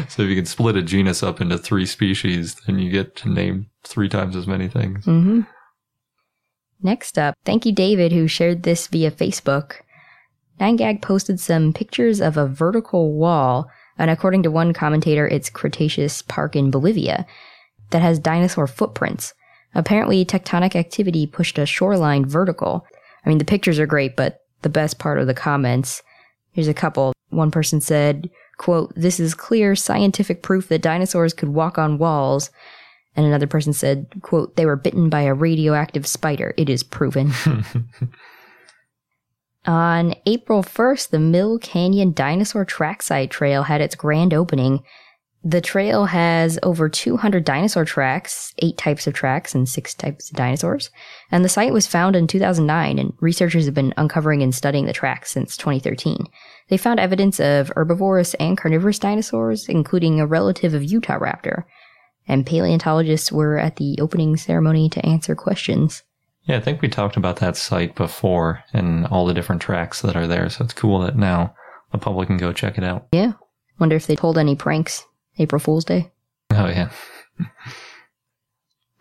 So 0.10 0.24
if 0.24 0.30
you 0.30 0.36
can 0.36 0.46
split 0.46 0.76
a 0.76 0.82
genus 0.82 1.24
up 1.24 1.42
into 1.42 1.58
three 1.58 1.86
species, 1.86 2.56
then 2.68 2.80
you 2.80 2.92
get 2.92 3.16
to 3.18 3.30
name 3.30 3.68
three 3.84 4.10
times 4.10 4.36
as 4.36 4.48
many 4.48 4.68
things. 4.68 5.06
hmm 5.06 5.42
Next 6.84 7.18
up, 7.20 7.36
thank 7.46 7.66
you, 7.66 7.72
David, 7.72 8.12
who 8.12 8.28
shared 8.28 8.64
this 8.64 8.88
via 8.88 9.12
Facebook. 9.12 9.82
9gag 10.60 11.02
posted 11.02 11.40
some 11.40 11.74
pictures 11.74 12.20
of 12.20 12.38
a 12.38 12.48
vertical 12.48 13.14
wall, 13.14 13.70
and 13.98 14.10
according 14.10 14.42
to 14.44 14.52
one 14.52 14.74
commentator, 14.74 15.28
it's 15.28 15.50
Cretaceous 15.50 16.24
Park 16.24 16.56
in 16.56 16.72
Bolivia, 16.72 17.26
that 17.92 18.02
has 18.02 18.18
dinosaur 18.20 18.66
footprints. 18.66 19.34
Apparently, 19.76 20.26
tectonic 20.26 20.76
activity 20.76 21.28
pushed 21.28 21.60
a 21.60 21.66
shoreline 21.66 22.26
vertical. 22.26 22.86
I 23.25 23.30
mean, 23.30 23.38
the 23.38 23.46
pictures 23.46 23.80
are 23.80 23.86
great, 23.86 24.16
but 24.16 24.40
the 24.62 24.70
best 24.70 25.00
part 25.00 25.20
of 25.20 25.28
the 25.28 25.34
comments, 25.34 26.01
here's 26.51 26.68
a 26.68 26.74
couple. 26.74 27.13
One 27.30 27.51
person 27.51 27.82
said, 27.82 28.30
quote, 28.58 28.94
this 28.96 29.20
is 29.20 29.34
clear 29.34 29.75
scientific 29.75 30.44
proof 30.44 30.68
that 30.70 30.82
dinosaurs 30.82 31.34
could 31.34 31.50
walk 31.50 31.78
on 31.78 31.98
walls. 31.98 32.50
And 33.16 33.25
another 33.25 33.48
person 33.48 33.74
said, 33.74 34.08
quote, 34.22 34.56
they 34.56 34.66
were 34.66 34.75
bitten 34.75 35.10
by 35.10 35.22
a 35.22 35.34
radioactive 35.34 36.08
spider. 36.08 36.54
It 36.58 36.70
is 36.70 36.84
proven. 36.84 37.32
On 39.66 40.16
April 40.25 40.63
1st, 40.63 41.10
the 41.10 41.20
Mill 41.20 41.60
Canyon 41.60 42.13
Dinosaur 42.13 42.66
Tracksite 42.66 43.30
Trail 43.30 43.63
had 43.63 43.82
its 43.82 43.96
grand 43.96 44.34
opening. 44.34 44.84
The 45.44 45.62
trail 45.62 46.06
has 46.06 46.60
over 46.62 46.88
200 46.88 47.44
dinosaur 47.44 47.84
tracks, 47.84 48.54
eight 48.60 48.78
types 48.78 49.08
of 49.08 49.16
tracks, 49.16 49.56
and 49.56 49.68
six 49.68 49.96
types 49.96 50.30
of 50.30 50.38
dinosaurs. 50.38 50.92
And 51.32 51.44
the 51.44 51.50
site 51.50 51.74
was 51.74 51.88
founded 51.88 52.20
in 52.20 52.28
2009, 52.28 53.00
and 53.00 53.14
researchers 53.20 53.66
have 53.66 53.74
been 53.74 53.94
uncovering 53.98 54.44
and 54.44 54.54
studying 54.54 54.86
the 54.86 54.94
tracks 54.94 55.32
since 55.32 55.58
2013. 55.58 56.28
They 56.70 56.78
found 56.78 57.00
evidence 57.00 57.40
of 57.40 57.72
herbivorous 57.76 58.36
and 58.36 58.56
carnivorous 58.56 59.00
dinosaurs, 59.00 59.68
including 59.68 60.20
a 60.20 60.28
relative 60.28 60.76
of 60.76 60.84
Utahraptor. 60.84 61.64
And 62.28 62.46
paleontologists 62.46 63.32
were 63.32 63.58
at 63.58 63.78
the 63.78 63.98
opening 64.00 64.38
ceremony 64.38 64.90
to 64.90 65.04
answer 65.04 65.34
questions. 65.34 66.04
Yeah, 66.44 66.58
I 66.58 66.62
think 66.62 66.84
we 66.84 66.88
talked 66.88 67.18
about 67.18 67.38
that 67.38 67.58
site 67.58 67.96
before 67.96 68.64
and 68.74 69.08
all 69.08 69.26
the 69.26 69.34
different 69.34 69.64
tracks 69.64 70.02
that 70.02 70.16
are 70.16 70.28
there. 70.28 70.50
So 70.50 70.64
it's 70.64 70.74
cool 70.74 71.00
that 71.00 71.18
now 71.18 71.56
the 71.92 71.98
public 71.98 72.28
can 72.28 72.38
go 72.38 72.54
check 72.54 72.78
it 72.78 72.84
out. 72.84 73.08
Yeah. 73.12 73.34
Wonder 73.80 73.96
if 73.96 74.06
they 74.06 74.16
pulled 74.16 74.38
any 74.38 74.56
pranks 74.56 75.04
April 75.38 75.60
Fool's 75.60 75.86
Day. 75.86 76.12
Oh, 76.52 76.68
yeah. 76.68 76.90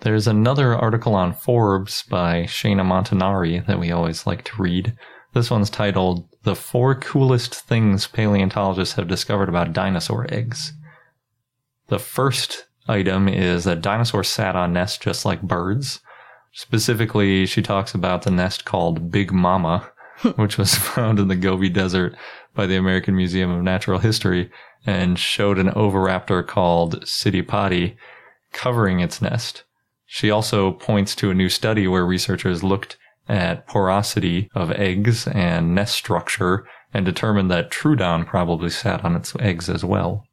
There's 0.01 0.27
another 0.27 0.75
article 0.75 1.15
on 1.15 1.35
Forbes 1.35 2.05
by 2.05 2.45
Shaena 2.45 2.83
Montanari 2.83 3.67
that 3.67 3.79
we 3.79 3.91
always 3.91 4.27
like 4.27 4.45
to 4.45 4.63
read. 4.63 4.97
This 5.35 5.51
one's 5.51 5.69
titled 5.69 6.27
The 6.43 6.57
Four 6.57 6.95
Coolest 6.95 7.55
Things 7.55 8.07
Paleontologists 8.07 8.95
Have 8.95 9.09
Discovered 9.09 9.49
About 9.49 9.73
Dinosaur 9.75 10.27
Eggs. 10.33 10.73
The 11.89 11.99
first 11.99 12.67
item 12.89 13.29
is 13.29 13.65
that 13.65 13.83
dinosaurs 13.83 14.29
sat 14.29 14.57
on 14.57 14.73
nests 14.73 14.97
just 14.99 15.25
like 15.25 15.43
birds. 15.43 16.01
Specifically, 16.53 17.45
she 17.47 17.63
talks 17.63 17.95
about 17.95 18.23
the 18.23 18.31
nest 18.31 18.65
called 18.65 19.11
Big 19.11 19.33
Mama, 19.33 19.91
which 20.37 20.57
was 20.57 20.75
found 20.75 21.19
in 21.19 21.29
the 21.29 21.37
Gobi 21.37 21.69
Desert 21.69 22.17
by 22.61 22.67
the 22.67 22.77
American 22.77 23.17
Museum 23.17 23.51
of 23.51 23.63
Natural 23.63 23.99
History 23.99 24.51
and 24.85 25.19
showed 25.19 25.59
an 25.59 25.71
oviraptor 25.71 26.47
called 26.47 27.03
Citipati 27.07 27.97
covering 28.53 29.01
its 29.01 29.23
nest. 29.23 29.65
She 30.05 30.31
also 30.31 30.73
points 30.73 31.17
to 31.17 31.31
a 31.31 31.35
new 31.35 31.49
study 31.49 31.89
where 31.89 32.05
researchers 32.05 32.63
looked 32.63 32.99
at 33.31 33.67
porosity 33.67 34.51
of 34.55 34.71
eggs 34.73 35.27
and 35.29 35.75
nest 35.75 35.95
structure 35.95 36.67
and 36.93 37.07
determined 37.07 37.51
that 37.51 37.71
Troodon 37.71 38.27
probably 38.27 38.69
sat 38.69 39.07
on 39.07 39.17
its 39.17 39.35
eggs 39.41 39.71
as 39.71 39.83
well. 39.83 40.27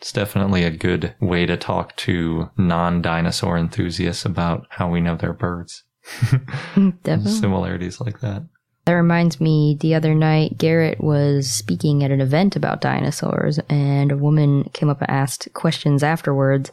It's 0.00 0.12
definitely 0.12 0.64
a 0.64 0.70
good 0.70 1.14
way 1.20 1.44
to 1.44 1.58
talk 1.58 1.94
to 1.96 2.48
non-dinosaur 2.56 3.58
enthusiasts 3.58 4.24
about 4.24 4.66
how 4.70 4.88
we 4.88 5.02
know 5.02 5.14
they're 5.14 5.34
birds. 5.34 5.84
Similarities 6.74 8.00
like 8.00 8.20
that. 8.20 8.44
That 8.86 8.92
reminds 8.92 9.40
me, 9.40 9.76
the 9.80 9.96
other 9.96 10.14
night, 10.14 10.58
Garrett 10.58 11.00
was 11.00 11.50
speaking 11.50 12.04
at 12.04 12.12
an 12.12 12.20
event 12.20 12.54
about 12.54 12.80
dinosaurs, 12.80 13.58
and 13.68 14.12
a 14.12 14.16
woman 14.16 14.70
came 14.72 14.88
up 14.88 15.00
and 15.00 15.10
asked 15.10 15.52
questions 15.54 16.04
afterwards 16.04 16.70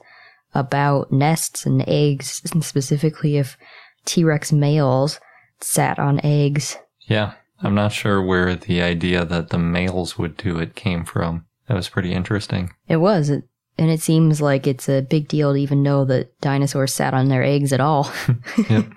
about 0.53 1.11
nests 1.11 1.65
and 1.65 1.83
eggs, 1.87 2.43
and 2.53 2.63
specifically 2.63 3.37
if 3.37 3.57
T 4.05 4.23
Rex 4.23 4.51
males 4.51 5.19
sat 5.59 5.97
on 5.97 6.23
eggs. 6.23 6.77
Yeah, 7.01 7.33
I'm 7.63 7.73
not 7.73 7.93
sure 7.93 8.21
where 8.21 8.53
the 8.55 8.83
idea 8.83 9.25
that 9.25 9.49
the 9.49 9.57
males 9.57 10.15
would 10.15 10.37
do 10.37 10.59
it 10.59 10.75
came 10.75 11.05
from. 11.05 11.47
That 11.67 11.75
was 11.77 11.89
pretty 11.89 12.13
interesting. 12.13 12.73
It 12.87 12.97
was, 12.97 13.29
and 13.29 13.43
it 13.77 14.01
seems 14.01 14.39
like 14.39 14.67
it's 14.67 14.87
a 14.87 15.01
big 15.01 15.27
deal 15.27 15.53
to 15.53 15.57
even 15.57 15.81
know 15.81 16.05
that 16.05 16.39
dinosaurs 16.41 16.93
sat 16.93 17.15
on 17.15 17.29
their 17.29 17.41
eggs 17.41 17.73
at 17.73 17.81
all. 17.81 18.11
Yep. 18.69 18.85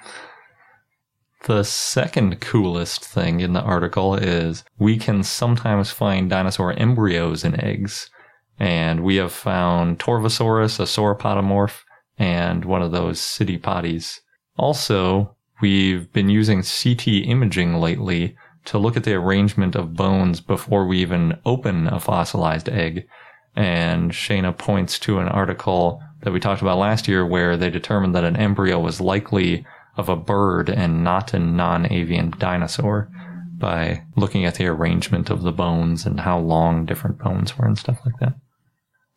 The 1.47 1.63
second 1.63 2.41
coolest 2.41 3.05
thing 3.05 3.39
in 3.39 3.53
the 3.53 3.63
article 3.63 4.17
is 4.17 4.65
we 4.79 4.97
can 4.97 5.23
sometimes 5.23 5.93
find 5.93 6.29
dinosaur 6.29 6.73
embryos 6.73 7.45
in 7.45 7.61
eggs. 7.61 8.11
And 8.59 9.05
we 9.05 9.15
have 9.17 9.31
found 9.31 10.01
Torvosaurus, 10.01 10.81
a 10.81 10.83
sauropodomorph, 10.83 11.83
and 12.19 12.65
one 12.65 12.83
of 12.83 12.91
those 12.91 13.21
Citipatis. 13.21 14.19
Also, 14.57 15.37
we've 15.61 16.13
been 16.13 16.29
using 16.29 16.65
CT 16.65 17.07
imaging 17.07 17.77
lately 17.77 18.37
to 18.65 18.79
look 18.79 18.97
at 18.97 19.05
the 19.05 19.15
arrangement 19.15 19.77
of 19.77 19.95
bones 19.95 20.41
before 20.41 20.85
we 20.85 20.99
even 20.99 21.39
open 21.45 21.87
a 21.87 22.01
fossilized 22.01 22.69
egg. 22.69 23.07
And 23.55 24.11
Shaena 24.11 24.59
points 24.59 24.99
to 25.01 25.21
an 25.21 25.29
article 25.29 26.03
that 26.23 26.33
we 26.33 26.41
talked 26.41 26.61
about 26.61 26.79
last 26.79 27.07
year, 27.07 27.25
where 27.25 27.57
they 27.57 27.71
determined 27.71 28.17
that 28.17 28.25
an 28.25 28.35
embryo 28.35 28.81
was 28.81 29.01
likely 29.01 29.65
of 29.97 30.09
a 30.09 30.17
bird 30.17 30.69
and 30.69 31.03
not 31.03 31.33
a 31.33 31.39
non-avian 31.39 32.35
dinosaur 32.39 33.11
by 33.59 34.03
looking 34.17 34.45
at 34.45 34.57
the 34.57 34.67
arrangement 34.67 35.31
of 35.31 35.43
the 35.43 35.53
bones 35.53 36.05
and 36.05 36.21
how 36.21 36.39
long 36.39 36.85
different 36.85 37.19
bones 37.19 37.57
were 37.57 37.67
and 37.67 37.79
stuff 37.79 37.99
like 38.05 38.19
that. 38.21 38.35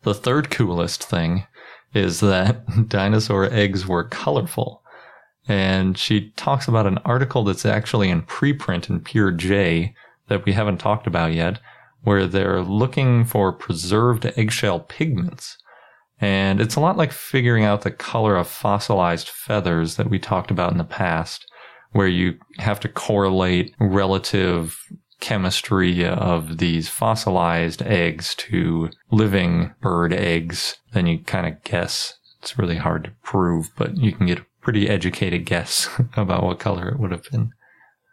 The 0.02 0.14
third 0.14 0.50
coolest 0.50 1.04
thing 1.04 1.44
is 1.94 2.20
that 2.20 2.64
dinosaur 2.88 3.52
eggs 3.52 3.86
were 3.86 4.04
colorful. 4.04 4.82
And 5.48 5.98
she 5.98 6.30
talks 6.36 6.68
about 6.68 6.86
an 6.86 6.98
article 6.98 7.44
that's 7.44 7.66
actually 7.66 8.08
in 8.08 8.22
preprint 8.22 8.88
in 8.88 9.00
PeerJ 9.00 9.94
that 10.28 10.44
we 10.44 10.52
haven't 10.52 10.78
talked 10.78 11.06
about 11.06 11.32
yet, 11.32 11.58
where 12.02 12.26
they're 12.26 12.62
looking 12.62 13.24
for 13.24 13.52
preserved 13.52 14.24
eggshell 14.36 14.80
pigments. 14.80 15.58
And 16.20 16.60
it's 16.60 16.76
a 16.76 16.80
lot 16.80 16.96
like 16.96 17.12
figuring 17.12 17.64
out 17.64 17.82
the 17.82 17.90
color 17.90 18.36
of 18.36 18.46
fossilized 18.46 19.28
feathers 19.28 19.96
that 19.96 20.10
we 20.10 20.18
talked 20.18 20.50
about 20.50 20.72
in 20.72 20.78
the 20.78 20.84
past, 20.84 21.50
where 21.92 22.08
you 22.08 22.38
have 22.58 22.78
to 22.80 22.88
correlate 22.88 23.74
relative 23.80 24.78
chemistry 25.20 26.04
of 26.04 26.58
these 26.58 26.88
fossilized 26.88 27.82
eggs 27.82 28.34
to 28.34 28.90
living 29.10 29.72
bird 29.80 30.12
eggs. 30.12 30.76
Then 30.92 31.06
you 31.06 31.18
kind 31.20 31.46
of 31.46 31.62
guess. 31.62 32.14
It's 32.40 32.58
really 32.58 32.76
hard 32.76 33.04
to 33.04 33.12
prove, 33.22 33.70
but 33.76 33.96
you 33.96 34.12
can 34.12 34.26
get 34.26 34.38
a 34.40 34.46
pretty 34.62 34.88
educated 34.88 35.44
guess 35.44 35.88
about 36.16 36.42
what 36.42 36.58
color 36.58 36.88
it 36.88 36.98
would 36.98 37.12
have 37.12 37.30
been. 37.30 37.52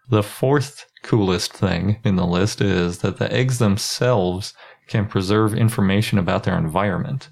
The 0.09 0.23
fourth 0.23 0.85
coolest 1.03 1.53
thing 1.53 1.99
in 2.03 2.15
the 2.15 2.25
list 2.25 2.61
is 2.61 2.99
that 2.99 3.17
the 3.17 3.31
eggs 3.31 3.59
themselves 3.59 4.53
can 4.87 5.05
preserve 5.05 5.53
information 5.53 6.17
about 6.17 6.43
their 6.43 6.57
environment. 6.57 7.29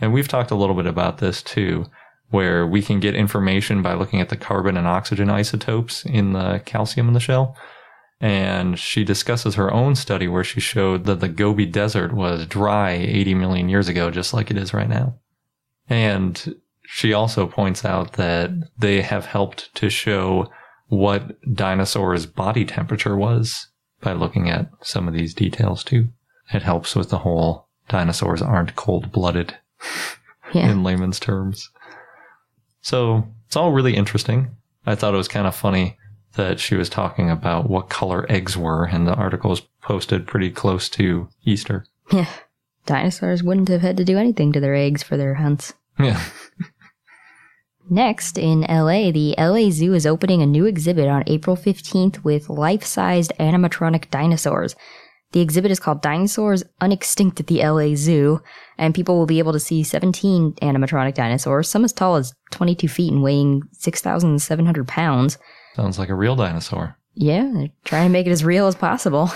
And 0.00 0.12
we've 0.12 0.28
talked 0.28 0.50
a 0.50 0.56
little 0.56 0.74
bit 0.74 0.86
about 0.86 1.18
this 1.18 1.42
too, 1.42 1.86
where 2.30 2.66
we 2.66 2.82
can 2.82 3.00
get 3.00 3.14
information 3.14 3.82
by 3.82 3.94
looking 3.94 4.20
at 4.20 4.28
the 4.28 4.36
carbon 4.36 4.76
and 4.76 4.86
oxygen 4.86 5.30
isotopes 5.30 6.04
in 6.04 6.32
the 6.32 6.60
calcium 6.64 7.08
in 7.08 7.14
the 7.14 7.20
shell. 7.20 7.56
And 8.20 8.78
she 8.78 9.04
discusses 9.04 9.56
her 9.56 9.72
own 9.72 9.94
study 9.94 10.26
where 10.26 10.44
she 10.44 10.60
showed 10.60 11.04
that 11.04 11.20
the 11.20 11.28
Gobi 11.28 11.66
Desert 11.66 12.14
was 12.14 12.46
dry 12.46 12.92
80 12.92 13.34
million 13.34 13.68
years 13.68 13.88
ago, 13.88 14.10
just 14.10 14.32
like 14.32 14.50
it 14.50 14.56
is 14.56 14.72
right 14.72 14.88
now. 14.88 15.18
And 15.88 16.56
she 16.82 17.12
also 17.12 17.46
points 17.46 17.84
out 17.84 18.14
that 18.14 18.50
they 18.78 19.02
have 19.02 19.26
helped 19.26 19.74
to 19.76 19.90
show 19.90 20.50
what 20.88 21.36
dinosaurs' 21.52 22.26
body 22.26 22.64
temperature 22.64 23.16
was 23.16 23.68
by 24.00 24.12
looking 24.12 24.48
at 24.48 24.70
some 24.82 25.08
of 25.08 25.14
these 25.14 25.34
details 25.34 25.82
too. 25.82 26.08
It 26.52 26.62
helps 26.62 26.94
with 26.94 27.10
the 27.10 27.18
whole 27.18 27.68
dinosaurs 27.88 28.40
aren't 28.40 28.76
cold 28.76 29.12
blooded 29.12 29.56
Yeah. 30.54 30.70
in 30.70 30.84
layman's 30.84 31.18
terms. 31.18 31.70
So 32.80 33.26
it's 33.46 33.56
all 33.56 33.72
really 33.72 33.96
interesting. 33.96 34.50
I 34.86 34.94
thought 34.94 35.14
it 35.14 35.18
was 35.18 35.28
kind 35.28 35.46
of 35.46 35.56
funny 35.56 35.98
that 36.34 36.60
she 36.60 36.76
was 36.76 36.88
talking 36.88 37.30
about 37.30 37.68
what 37.68 37.88
color 37.88 38.26
eggs 38.30 38.56
were, 38.56 38.84
and 38.84 39.06
the 39.06 39.14
article 39.14 39.50
was 39.50 39.62
posted 39.82 40.26
pretty 40.26 40.50
close 40.50 40.88
to 40.90 41.28
Easter. 41.44 41.84
Yeah. 42.12 42.28
Dinosaurs 42.84 43.42
wouldn't 43.42 43.68
have 43.68 43.80
had 43.80 43.96
to 43.96 44.04
do 44.04 44.16
anything 44.18 44.52
to 44.52 44.60
their 44.60 44.74
eggs 44.74 45.02
for 45.02 45.16
their 45.16 45.34
hunts. 45.34 45.74
Yeah. 45.98 46.22
Next, 47.90 48.36
in 48.36 48.62
LA, 48.62 49.10
the 49.12 49.34
LA 49.38 49.70
Zoo 49.70 49.94
is 49.94 50.06
opening 50.06 50.42
a 50.42 50.46
new 50.46 50.66
exhibit 50.66 51.08
on 51.08 51.22
April 51.26 51.56
15th 51.56 52.24
with 52.24 52.48
life 52.48 52.84
sized 52.84 53.32
animatronic 53.38 54.10
dinosaurs. 54.10 54.74
The 55.32 55.40
exhibit 55.40 55.70
is 55.70 55.80
called 55.80 56.02
Dinosaurs 56.02 56.62
Unextinct 56.80 57.40
at 57.40 57.46
the 57.46 57.62
LA 57.62 57.94
Zoo, 57.94 58.40
and 58.78 58.94
people 58.94 59.18
will 59.18 59.26
be 59.26 59.38
able 59.38 59.52
to 59.52 59.60
see 59.60 59.82
17 59.82 60.52
animatronic 60.62 61.14
dinosaurs, 61.14 61.68
some 61.68 61.84
as 61.84 61.92
tall 61.92 62.16
as 62.16 62.32
22 62.52 62.88
feet 62.88 63.12
and 63.12 63.22
weighing 63.22 63.62
6,700 63.72 64.88
pounds. 64.88 65.38
Sounds 65.74 65.98
like 65.98 66.08
a 66.08 66.14
real 66.14 66.36
dinosaur. 66.36 66.96
Yeah, 67.14 67.50
they're 67.52 67.68
trying 67.84 68.06
to 68.06 68.12
make 68.12 68.26
it 68.26 68.30
as 68.30 68.44
real 68.44 68.66
as 68.66 68.74
possible. 68.74 69.30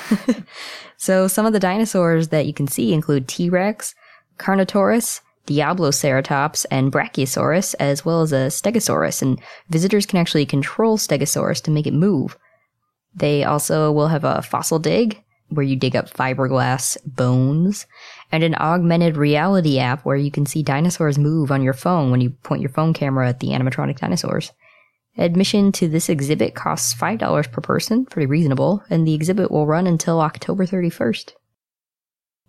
so, 0.97 1.27
some 1.27 1.47
of 1.47 1.53
the 1.53 1.61
dinosaurs 1.61 2.29
that 2.29 2.47
you 2.47 2.55
can 2.55 2.69
see 2.69 2.93
include 2.93 3.27
T 3.27 3.49
Rex, 3.49 3.95
Carnotaurus, 4.39 5.21
Diabloceratops, 5.47 6.67
and 6.71 6.93
Brachiosaurus, 6.93 7.75
as 7.81 8.05
well 8.05 8.21
as 8.21 8.33
a 8.33 8.47
Stegosaurus, 8.49 9.23
and 9.23 9.41
visitors 9.71 10.07
can 10.07 10.19
actually 10.19 10.47
control 10.47 10.99
Stegosaurus 10.99 11.63
to 11.65 11.71
make 11.71 11.87
it 11.87 11.95
move. 11.95 12.39
They 13.15 13.45
also 13.45 13.91
will 13.91 14.09
have 14.09 14.25
a 14.25 14.43
fossil 14.43 14.79
dig, 14.79 15.23
where 15.51 15.65
you 15.65 15.77
dig 15.77 15.95
up 15.95 16.11
fiberglass 16.11 16.97
bones, 17.05 17.87
and 18.33 18.43
an 18.43 18.55
augmented 18.57 19.17
reality 19.17 19.79
app 19.79 20.05
where 20.05 20.17
you 20.17 20.31
can 20.31 20.47
see 20.47 20.63
dinosaurs 20.63 21.19
move 21.19 21.51
on 21.51 21.63
your 21.63 21.73
phone 21.73 22.11
when 22.11 22.21
you 22.21 22.31
point 22.31 22.63
your 22.63 22.71
phone 22.71 22.93
camera 22.93 23.29
at 23.29 23.41
the 23.41 23.49
animatronic 23.49 23.99
dinosaurs. 23.99 24.53
Admission 25.19 25.73
to 25.73 25.89
this 25.89 26.09
exhibit 26.09 26.55
costs 26.55 26.95
$5 26.95 27.51
per 27.51 27.61
person, 27.61 28.07
pretty 28.07 28.27
reasonable, 28.27 28.83
and 28.89 29.07
the 29.07 29.15
exhibit 29.15 29.51
will 29.51 29.67
run 29.67 29.87
until 29.87 30.21
October 30.21 30.65
31st. 30.65 31.33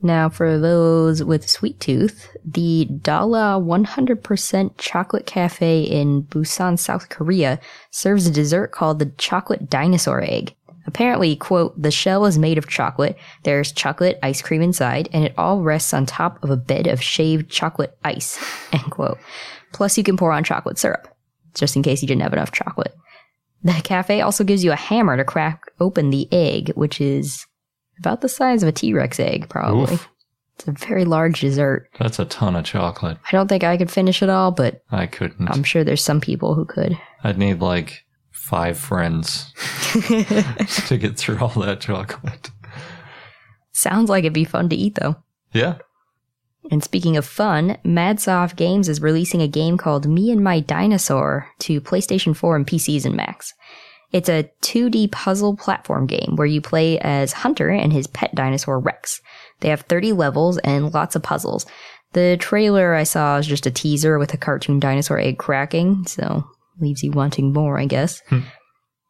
Now, 0.04 0.30
for 0.30 0.58
those 0.58 1.24
with 1.24 1.48
sweet 1.48 1.80
tooth, 1.80 2.36
the 2.44 2.86
Dala 2.86 3.62
100% 3.62 4.78
Chocolate 4.78 5.28
Cafe 5.28 5.84
in 5.84 6.24
Busan, 6.24 6.80
South 6.80 7.10
Korea 7.10 7.60
serves 7.92 8.26
a 8.26 8.32
dessert 8.32 8.72
called 8.72 8.98
the 8.98 9.12
Chocolate 9.18 9.70
Dinosaur 9.70 10.24
Egg. 10.24 10.56
Apparently, 10.88 11.36
quote, 11.36 11.80
the 11.80 11.92
shell 11.92 12.26
is 12.26 12.38
made 12.38 12.58
of 12.58 12.68
chocolate, 12.68 13.18
there's 13.44 13.72
chocolate 13.72 14.20
ice 14.24 14.42
cream 14.42 14.62
inside, 14.62 15.10
and 15.14 15.24
it 15.24 15.34
all 15.38 15.62
rests 15.62 15.94
on 15.94 16.06
top 16.06 16.44
of 16.44 16.50
a 16.50 16.58
bed 16.58 16.88
of 16.88 17.02
shaved 17.02 17.50
chocolate 17.50 17.98
ice, 18.04 18.40
end 18.72 18.90
quote. 18.92 19.20
Plus, 19.74 19.98
you 19.98 20.04
can 20.04 20.18
pour 20.18 20.32
on 20.32 20.44
chocolate 20.44 20.78
syrup 20.78 21.08
just 21.54 21.76
in 21.76 21.84
case 21.84 22.02
you 22.02 22.08
didn't 22.08 22.22
have 22.22 22.34
enough 22.34 22.52
chocolate. 22.52 22.96
The 23.64 23.74
cafe 23.84 24.22
also 24.22 24.44
gives 24.44 24.64
you 24.64 24.72
a 24.72 24.78
hammer 24.78 25.18
to 25.18 25.24
crack 25.24 25.64
open 25.80 26.10
the 26.10 26.28
egg, 26.32 26.72
which 26.76 27.00
is 27.00 27.46
about 28.00 28.22
the 28.22 28.30
size 28.30 28.64
of 28.64 28.70
a 28.70 28.72
T 28.72 28.94
Rex 28.94 29.20
egg, 29.20 29.50
probably. 29.50 29.94
Oof. 29.94 30.10
It's 30.56 30.68
a 30.68 30.72
very 30.88 31.06
large 31.06 31.42
dessert. 31.42 31.90
That's 32.00 32.20
a 32.20 32.26
ton 32.26 32.56
of 32.56 32.66
chocolate. 32.66 33.18
I 33.26 33.32
don't 33.32 33.48
think 33.48 33.64
I 33.64 33.78
could 33.78 33.92
finish 33.92 34.22
it 34.22 34.30
all, 34.30 34.52
but 34.52 34.84
I 34.92 35.08
couldn't. 35.08 35.50
I'm 35.50 35.64
sure 35.64 35.84
there's 35.84 36.04
some 36.04 36.22
people 36.22 36.54
who 36.56 36.66
could. 36.66 36.98
I'd 37.24 37.38
need 37.38 37.60
like 37.62 38.04
five 38.42 38.76
friends 38.78 39.54
to 40.88 40.98
get 40.98 41.16
through 41.16 41.38
all 41.40 41.62
that 41.62 41.80
chocolate. 41.80 42.50
Sounds 43.72 44.10
like 44.10 44.24
it'd 44.24 44.34
be 44.34 44.44
fun 44.44 44.68
to 44.70 44.76
eat, 44.76 44.96
though. 44.96 45.16
Yeah. 45.54 45.78
And 46.72 46.84
speaking 46.84 47.18
of 47.18 47.26
fun, 47.26 47.78
Madsoft 47.86 48.56
Games 48.56 48.90
is 48.90 49.00
releasing 49.02 49.44
a 49.44 49.48
game 49.48 49.78
called 49.78 50.08
Me 50.08 50.32
and 50.32 50.44
My 50.44 50.60
Dinosaur 50.60 51.48
to 51.60 51.80
PlayStation 51.82 52.36
4 52.36 52.56
and 52.56 52.68
PCs 52.68 53.06
and 53.06 53.16
Macs. 53.16 53.54
It's 54.12 54.28
a 54.28 54.50
2D 54.64 55.12
puzzle 55.12 55.56
platform 55.56 56.08
game 56.08 56.34
where 56.36 56.48
you 56.48 56.62
play 56.62 57.00
as 57.00 57.34
Hunter 57.34 57.70
and 57.70 57.94
his 57.94 58.08
pet 58.08 58.34
dinosaur 58.34 58.80
Rex. 58.80 59.22
They 59.60 59.70
have 59.70 59.82
30 59.82 60.14
levels 60.14 60.58
and 60.60 60.94
lots 60.94 61.16
of 61.16 61.24
puzzles. 61.24 61.68
The 62.14 62.38
trailer 62.40 62.96
I 62.96 63.04
saw 63.04 63.38
is 63.38 63.48
just 63.48 63.68
a 63.68 63.72
teaser 63.72 64.18
with 64.18 64.34
a 64.34 64.38
cartoon 64.38 64.80
dinosaur 64.80 65.20
egg 65.20 65.38
cracking, 65.38 66.06
so 66.08 66.44
leaves 66.82 67.04
you 67.04 67.12
wanting 67.12 67.54
more, 67.54 67.80
I 67.80 67.86
guess. 67.86 68.22
Hmm. 68.28 68.40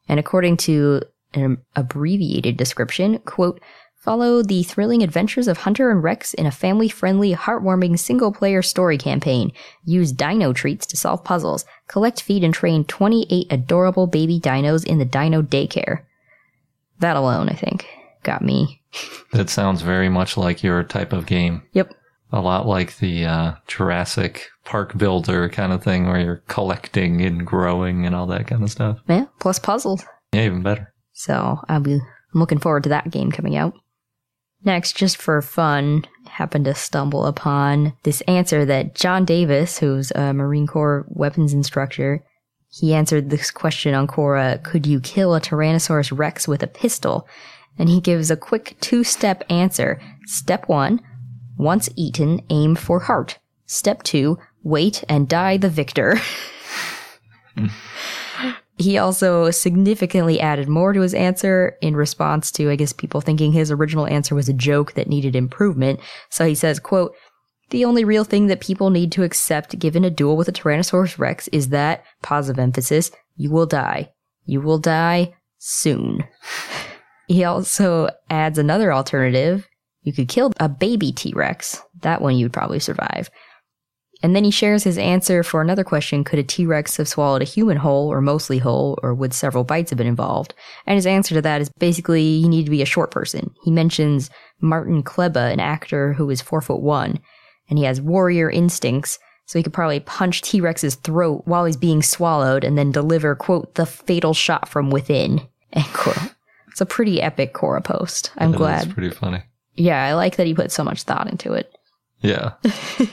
And 0.08 0.20
according 0.20 0.58
to 0.58 1.02
an 1.34 1.58
abbreviated 1.76 2.58
description, 2.58 3.20
quote, 3.20 3.62
Follow 4.02 4.42
the 4.42 4.64
thrilling 4.64 5.04
adventures 5.04 5.48
of 5.48 5.60
Hunter 5.60 5.92
and 5.92 6.02
Rex 6.02 6.34
in 6.34 6.48
a 6.48 6.52
family 6.52 6.90
friendly, 6.90 7.36
heartwarming 7.36 8.00
single 8.00 8.34
player 8.34 8.64
story 8.64 8.98
campaign. 8.98 9.52
Use 9.86 10.12
dino 10.12 10.54
treats 10.54 10.88
to 10.88 10.98
solve 10.98 11.24
puzzles. 11.24 11.66
Collect, 11.88 12.20
feed, 12.20 12.44
and 12.44 12.52
train 12.52 12.84
28 12.86 13.46
adorable 13.52 14.08
baby 14.08 14.40
dinos 14.40 14.84
in 14.84 14.98
the 14.98 15.06
dino 15.06 15.44
daycare. 15.44 16.02
That 16.98 17.16
alone, 17.16 17.48
I 17.50 17.54
think, 17.54 17.86
got 18.24 18.42
me. 18.42 18.82
That 19.34 19.50
sounds 19.50 19.82
very 19.82 20.10
much 20.10 20.36
like 20.36 20.62
your 20.62 20.84
type 20.84 21.14
of 21.14 21.26
game. 21.26 21.62
Yep. 21.72 21.94
A 22.34 22.40
lot 22.40 22.66
like 22.66 22.98
the 22.98 23.26
uh, 23.26 23.54
Jurassic 23.68 24.50
Park 24.64 24.98
builder 24.98 25.50
kind 25.50 25.74
of 25.74 25.84
thing 25.84 26.08
where 26.08 26.20
you're 26.20 26.44
collecting 26.48 27.22
and 27.22 27.46
growing 27.46 28.06
and 28.06 28.16
all 28.16 28.28
that 28.28 28.48
kind 28.48 28.64
of 28.64 28.72
stuff. 28.72 29.00
Yeah, 29.08 29.26
plus 29.40 29.60
puzzles. 29.60 30.06
Yeah, 30.34 30.46
even 30.46 30.64
better. 30.64 30.94
So 31.14 31.60
I'll 31.68 31.82
be 31.82 32.00
I'm 32.34 32.40
looking 32.40 32.60
forward 32.60 32.84
to 32.84 32.90
that 32.90 33.12
game 33.12 33.32
coming 33.32 33.56
out. 33.56 33.74
Next, 34.64 34.96
just 34.96 35.18
for 35.18 35.42
fun, 35.42 36.06
happened 36.28 36.66
to 36.66 36.76
stumble 36.76 37.26
upon 37.26 37.94
this 38.04 38.22
answer 38.22 38.64
that 38.66 38.96
John 38.96 39.26
Davis, 39.26 39.80
who's 39.80 40.12
a 40.12 40.34
Marine 40.34 40.68
Corps 40.68 41.06
weapons 41.10 41.52
instructor, 41.52 42.24
he 42.70 42.94
answered 42.94 43.30
this 43.30 43.52
question 43.52 43.94
on 43.94 44.08
Quora, 44.08 44.64
could 44.64 44.86
you 44.86 45.02
kill 45.02 45.36
a 45.36 45.42
Tyrannosaurus 45.42 46.18
Rex 46.18 46.48
with 46.48 46.64
a 46.64 46.68
pistol? 46.68 47.28
And 47.78 47.90
he 47.90 48.00
gives 48.00 48.30
a 48.30 48.38
quick 48.38 48.78
two-step 48.82 49.44
answer. 49.50 50.00
Step 50.26 50.70
one, 50.70 51.02
once 51.62 51.90
eaten, 51.96 52.42
aim 52.50 52.76
for 52.76 53.02
heart. 53.02 53.40
Step 53.68 54.04
two, 54.04 54.38
wait 54.64 55.04
and 55.08 55.30
die 55.30 55.58
the 55.58 55.70
victor. 55.70 56.20
He 58.78 58.98
also 58.98 59.52
significantly 59.52 60.40
added 60.40 60.68
more 60.68 60.92
to 60.92 61.02
his 61.02 61.14
answer 61.14 61.78
in 61.82 61.96
response 61.96 62.52
to, 62.54 62.72
I 62.72 62.76
guess, 62.76 62.94
people 62.94 63.22
thinking 63.22 63.52
his 63.52 63.70
original 63.70 64.08
answer 64.08 64.34
was 64.34 64.50
a 64.50 64.54
joke 64.54 64.94
that 64.94 65.08
needed 65.08 65.36
improvement. 65.36 66.00
So 66.30 66.48
he 66.48 66.56
says, 66.56 66.80
quote, 66.80 67.14
The 67.70 67.86
only 67.86 68.04
real 68.04 68.24
thing 68.24 68.48
that 68.48 68.60
people 68.60 68.90
need 68.90 69.12
to 69.12 69.24
accept 69.24 69.78
given 69.78 70.04
a 70.04 70.10
duel 70.10 70.36
with 70.36 70.48
a 70.48 70.52
Tyrannosaurus 70.52 71.20
Rex 71.20 71.48
is 71.50 71.70
that, 71.70 72.04
positive 72.24 72.58
emphasis, 72.58 73.12
you 73.36 73.52
will 73.52 73.68
die. 73.68 74.12
You 74.46 74.62
will 74.62 74.80
die 74.80 75.36
soon. 75.60 76.24
He 77.28 77.46
also 77.46 78.10
adds 78.30 78.58
another 78.58 78.92
alternative. 78.92 79.66
You 80.04 80.14
could 80.14 80.28
kill 80.28 80.52
a 80.60 80.68
baby 80.70 81.12
T 81.12 81.34
Rex. 81.36 81.82
That 82.02 82.22
one 82.22 82.36
you'd 82.36 82.54
probably 82.54 82.80
survive. 82.80 83.30
And 84.24 84.36
then 84.36 84.44
he 84.44 84.52
shares 84.52 84.84
his 84.84 85.00
answer 85.00 85.42
for 85.42 85.62
another 85.62 85.84
question 85.84 86.24
Could 86.24 86.40
a 86.40 86.44
T 86.44 86.66
Rex 86.66 86.98
have 86.98 87.08
swallowed 87.08 87.42
a 87.42 87.46
human 87.46 87.78
whole 87.78 88.12
or 88.12 88.22
mostly 88.22 88.60
whole, 88.60 89.00
or 89.02 89.14
would 89.14 89.34
several 89.34 89.64
bites 89.64 89.90
have 89.90 89.98
been 89.98 90.08
involved? 90.08 90.54
And 90.86 90.96
his 90.96 91.08
answer 91.08 91.36
to 91.36 91.42
that 91.42 91.62
is 91.62 91.70
basically 91.70 92.24
you 92.24 92.48
need 92.48 92.66
to 92.66 92.72
be 92.72 92.82
a 92.82 92.86
short 92.86 93.12
person. 93.12 93.52
He 93.64 93.72
mentions 93.72 94.30
Martin 94.60 95.04
Klebba, 95.04 95.52
an 95.52 95.60
actor 95.60 96.14
who 96.14 96.30
is 96.30 96.42
four 96.42 96.62
foot 96.62 96.82
one, 96.82 97.20
and 97.70 97.80
he 97.80 97.86
has 97.86 98.02
warrior 98.02 98.50
instincts, 98.50 99.18
so 99.46 99.58
he 99.58 99.64
could 99.64 99.74
probably 99.74 100.00
punch 100.00 100.42
T 100.42 100.62
Rex's 100.62 100.96
throat 100.96 101.44
while 101.46 101.66
he's 101.66 101.78
being 101.78 102.04
swallowed 102.04 102.64
and 102.64 102.78
then 102.78 102.92
deliver, 102.92 103.36
quote, 103.36 103.76
the 103.76 103.86
fatal 103.86 104.34
shot 104.34 104.68
from 104.68 104.92
within, 104.92 105.42
end 105.74 105.86
quote. 105.94 106.34
It's 106.70 106.82
a 106.82 106.86
pretty 106.86 107.22
epic 107.22 107.54
Quora 107.54 107.84
post. 107.84 108.32
I'm 108.38 108.54
glad. 108.54 108.86
It's 108.86 108.94
pretty 108.94 109.10
funny. 109.10 109.44
Yeah, 109.82 110.04
I 110.04 110.14
like 110.14 110.36
that 110.36 110.46
he 110.48 110.54
put 110.54 110.72
so 110.72 110.84
much 110.84 111.04
thought 111.04 111.28
into 111.28 111.54
it. 111.54 111.74
Yeah. 112.22 112.54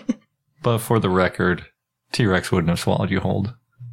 but 0.63 0.79
for 0.79 0.99
the 0.99 1.09
record, 1.09 1.65
T 2.13 2.27
Rex 2.27 2.53
wouldn't 2.53 2.69
have 2.69 2.79
swallowed 2.81 3.11
you 3.11 3.21
whole. 3.21 3.47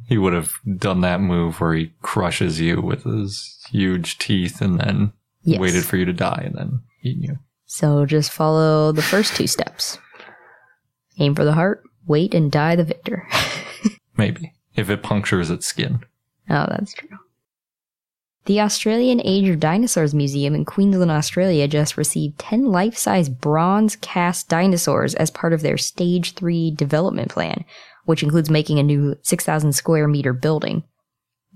He 0.08 0.18
would 0.18 0.34
have 0.34 0.52
done 0.76 1.00
that 1.00 1.20
move 1.20 1.60
where 1.60 1.74
he 1.74 1.92
crushes 2.02 2.60
you 2.60 2.80
with 2.82 3.04
his 3.04 3.58
huge 3.70 4.18
teeth 4.18 4.60
and 4.60 4.78
then 4.78 5.12
Yes. 5.42 5.60
waited 5.60 5.84
for 5.84 5.96
you 5.96 6.04
to 6.04 6.12
die 6.12 6.42
and 6.44 6.54
then 6.56 6.80
eat 7.02 7.18
you. 7.18 7.38
So 7.66 8.04
just 8.04 8.32
follow 8.32 8.90
the 8.92 9.00
first 9.02 9.36
two 9.36 9.46
steps. 9.46 9.98
Aim 11.18 11.34
for 11.36 11.44
the 11.44 11.52
heart, 11.54 11.82
wait 12.06 12.34
and 12.34 12.50
die 12.52 12.74
the 12.76 12.84
victor. 12.84 13.26
Maybe. 14.16 14.52
If 14.74 14.90
it 14.90 15.02
punctures 15.04 15.50
its 15.50 15.66
skin. 15.66 16.00
Oh, 16.50 16.66
that's 16.68 16.92
true. 16.92 17.08
The 18.46 18.60
Australian 18.60 19.20
Age 19.24 19.48
of 19.48 19.58
Dinosaurs 19.58 20.14
Museum 20.14 20.54
in 20.54 20.64
Queensland, 20.64 21.10
Australia 21.10 21.66
just 21.66 21.96
received 21.96 22.38
10 22.38 22.66
life 22.66 22.96
size 22.96 23.28
bronze 23.28 23.96
cast 23.96 24.48
dinosaurs 24.48 25.16
as 25.16 25.32
part 25.32 25.52
of 25.52 25.62
their 25.62 25.76
Stage 25.76 26.34
3 26.34 26.70
development 26.70 27.28
plan, 27.28 27.64
which 28.04 28.22
includes 28.22 28.48
making 28.48 28.78
a 28.78 28.84
new 28.84 29.16
6,000 29.22 29.72
square 29.72 30.06
meter 30.06 30.32
building. 30.32 30.84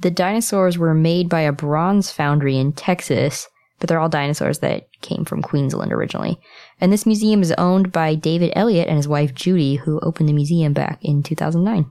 The 0.01 0.11
dinosaurs 0.11 0.79
were 0.79 0.93
made 0.93 1.29
by 1.29 1.43
a 1.43 1.53
bronze 1.53 2.11
foundry 2.11 2.57
in 2.57 2.73
Texas, 2.73 3.47
but 3.79 3.89
they're 3.89 4.01
all 4.01 4.09
dinosaurs 4.09 4.59
that 4.59 4.89
came 5.01 5.25
from 5.25 5.43
Queensland 5.43 5.93
originally. 5.93 6.41
And 6.81 6.93
this 6.93 7.07
museum 7.07 7.41
is 7.41 7.53
owned 7.53 7.93
by 7.93 8.17
David 8.17 8.53
Elliott 8.57 8.89
and 8.89 8.97
his 8.97 9.07
wife 9.07 9.33
Judy, 9.33 9.77
who 9.77 10.01
opened 10.01 10.29
the 10.29 10.33
museum 10.33 10.73
back 10.73 10.99
in 11.03 11.23
2009. 11.23 11.89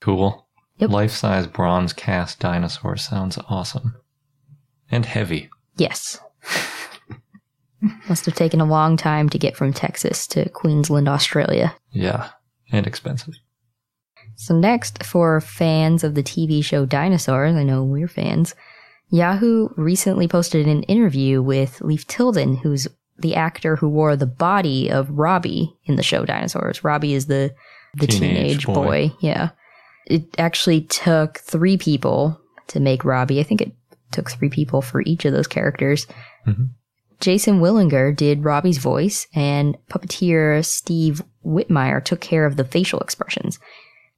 Cool. 0.00 0.46
Yep. 0.78 0.88
Life 0.88 1.12
size 1.12 1.46
bronze 1.46 1.92
cast 1.92 2.40
dinosaur 2.40 2.96
sounds 2.96 3.38
awesome. 3.50 3.94
And 4.90 5.04
heavy. 5.04 5.50
Yes. 5.76 6.20
Must 8.08 8.24
have 8.26 8.34
taken 8.34 8.60
a 8.60 8.66
long 8.66 8.96
time 8.96 9.28
to 9.30 9.38
get 9.38 9.56
from 9.56 9.72
Texas 9.72 10.26
to 10.28 10.48
Queensland, 10.50 11.08
Australia. 11.08 11.74
Yeah. 11.90 12.30
And 12.72 12.86
expensive. 12.86 13.34
So, 14.36 14.54
next, 14.54 15.02
for 15.02 15.40
fans 15.40 16.04
of 16.04 16.14
the 16.14 16.22
TV 16.22 16.62
show 16.62 16.84
Dinosaurs, 16.84 17.54
I 17.54 17.62
know 17.62 17.82
we're 17.82 18.08
fans, 18.08 18.54
Yahoo 19.10 19.68
recently 19.76 20.28
posted 20.28 20.66
an 20.66 20.82
interview 20.84 21.40
with 21.40 21.80
Leif 21.80 22.06
Tilden, 22.06 22.56
who's 22.56 22.88
the 23.18 23.34
actor 23.34 23.76
who 23.76 23.88
wore 23.88 24.16
the 24.16 24.26
body 24.26 24.90
of 24.90 25.10
Robbie 25.10 25.74
in 25.84 25.96
the 25.96 26.02
show 26.02 26.24
Dinosaurs. 26.24 26.84
Robbie 26.84 27.14
is 27.14 27.26
the, 27.26 27.54
the 27.94 28.06
Teenage 28.06 28.64
teenage, 28.64 28.66
boy. 28.66 28.74
boy. 28.74 29.12
Yeah. 29.20 29.50
It 30.06 30.24
actually 30.38 30.82
took 30.82 31.38
three 31.38 31.76
people 31.76 32.40
to 32.68 32.80
make 32.80 33.04
Robbie. 33.04 33.40
I 33.40 33.42
think 33.42 33.62
it 33.62 33.72
took 34.16 34.30
three 34.30 34.48
people 34.48 34.82
for 34.82 35.02
each 35.02 35.24
of 35.24 35.32
those 35.32 35.46
characters. 35.46 36.06
Mhm. 36.46 36.70
Jason 37.20 37.60
Willinger 37.60 38.14
did 38.14 38.44
Robbie's 38.44 38.78
voice, 38.78 39.26
and 39.34 39.76
puppeteer 39.90 40.64
Steve 40.64 41.22
Whitmire 41.44 42.04
took 42.04 42.20
care 42.20 42.44
of 42.44 42.56
the 42.56 42.64
facial 42.64 43.00
expressions. 43.00 43.58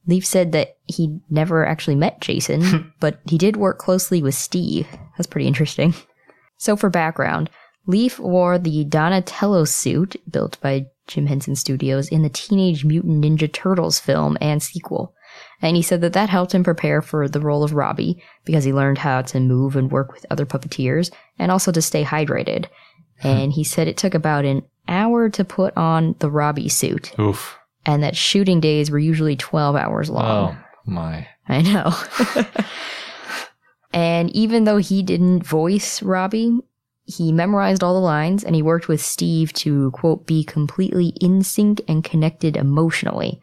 Leif 0.07 0.25
said 0.25 0.53
that 0.53 0.77
he 0.87 1.19
never 1.29 1.67
actually 1.67 1.95
met 1.95 2.21
Jason, 2.21 2.93
but 3.01 3.21
he 3.29 3.39
did 3.39 3.57
work 3.57 3.79
closely 3.79 4.23
with 4.23 4.35
Steve. 4.35 4.89
That's 5.17 5.27
pretty 5.27 5.47
interesting. 5.47 5.95
So, 6.57 6.77
for 6.77 6.91
background, 6.91 7.51
Leif 7.87 8.19
wore 8.19 8.59
the 8.59 8.85
Donatello 8.85 9.65
suit 9.65 10.17
built 10.31 10.61
by 10.61 10.87
Jim 11.07 11.27
Henson 11.27 11.55
Studios 11.57 12.09
in 12.09 12.23
the 12.23 12.29
Teenage 12.29 12.85
Mutant 12.85 13.25
Ninja 13.25 13.51
Turtles 13.53 13.99
film 14.01 14.37
and 14.41 14.63
sequel. 14.63 15.15
And 15.61 15.77
he 15.77 15.83
said 15.83 16.01
that 16.03 16.13
that 16.13 16.29
helped 16.29 16.55
him 16.55 16.63
prepare 16.63 17.03
for 17.03 17.29
the 17.29 17.41
role 17.41 17.65
of 17.65 17.75
Robbie 17.75 18.23
because 18.45 18.65
he 18.65 18.73
learned 18.73 18.99
how 18.99 19.23
to 19.23 19.41
move 19.41 19.75
and 19.77 19.91
work 19.91 20.13
with 20.13 20.25
other 20.31 20.47
puppeteers 20.47 21.11
and 21.39 21.51
also 21.51 21.73
to 21.73 21.83
stay 21.83 22.05
hydrated. 22.05 22.67
Hmm. 23.21 23.29
And 23.29 23.53
he 23.53 23.65
said 23.65 23.89
it 23.89 23.97
took 23.97 24.15
about 24.15 24.45
an 24.45 24.63
hour 24.87 25.29
to 25.31 25.45
put 25.45 25.77
on 25.77 26.15
the 26.21 26.31
Robbie 26.31 26.69
suit 26.69 27.13
Oof. 27.19 27.59
and 27.85 28.03
that 28.03 28.17
shooting 28.17 28.61
days 28.61 28.91
were 28.91 28.99
usually 28.99 29.37
12 29.37 29.77
hours 29.77 30.09
long. 30.11 30.57
Oh 30.57 30.65
my. 30.87 31.27
I 31.49 31.63
know. 31.63 31.93
and 33.93 34.31
even 34.31 34.65
though 34.65 34.77
he 34.77 35.03
didn't 35.03 35.43
voice 35.43 36.03
Robbie, 36.03 36.61
he 37.05 37.33
memorized 37.33 37.83
all 37.83 37.95
the 37.95 38.01
lines 38.01 38.45
and 38.45 38.55
he 38.55 38.63
worked 38.63 38.87
with 38.87 39.01
Steve 39.01 39.53
to, 39.55 39.91
quote, 39.93 40.27
be 40.27 40.45
completely 40.45 41.09
in 41.21 41.43
sync 41.43 41.81
and 41.89 42.05
connected 42.05 42.57
emotionally. 42.57 43.41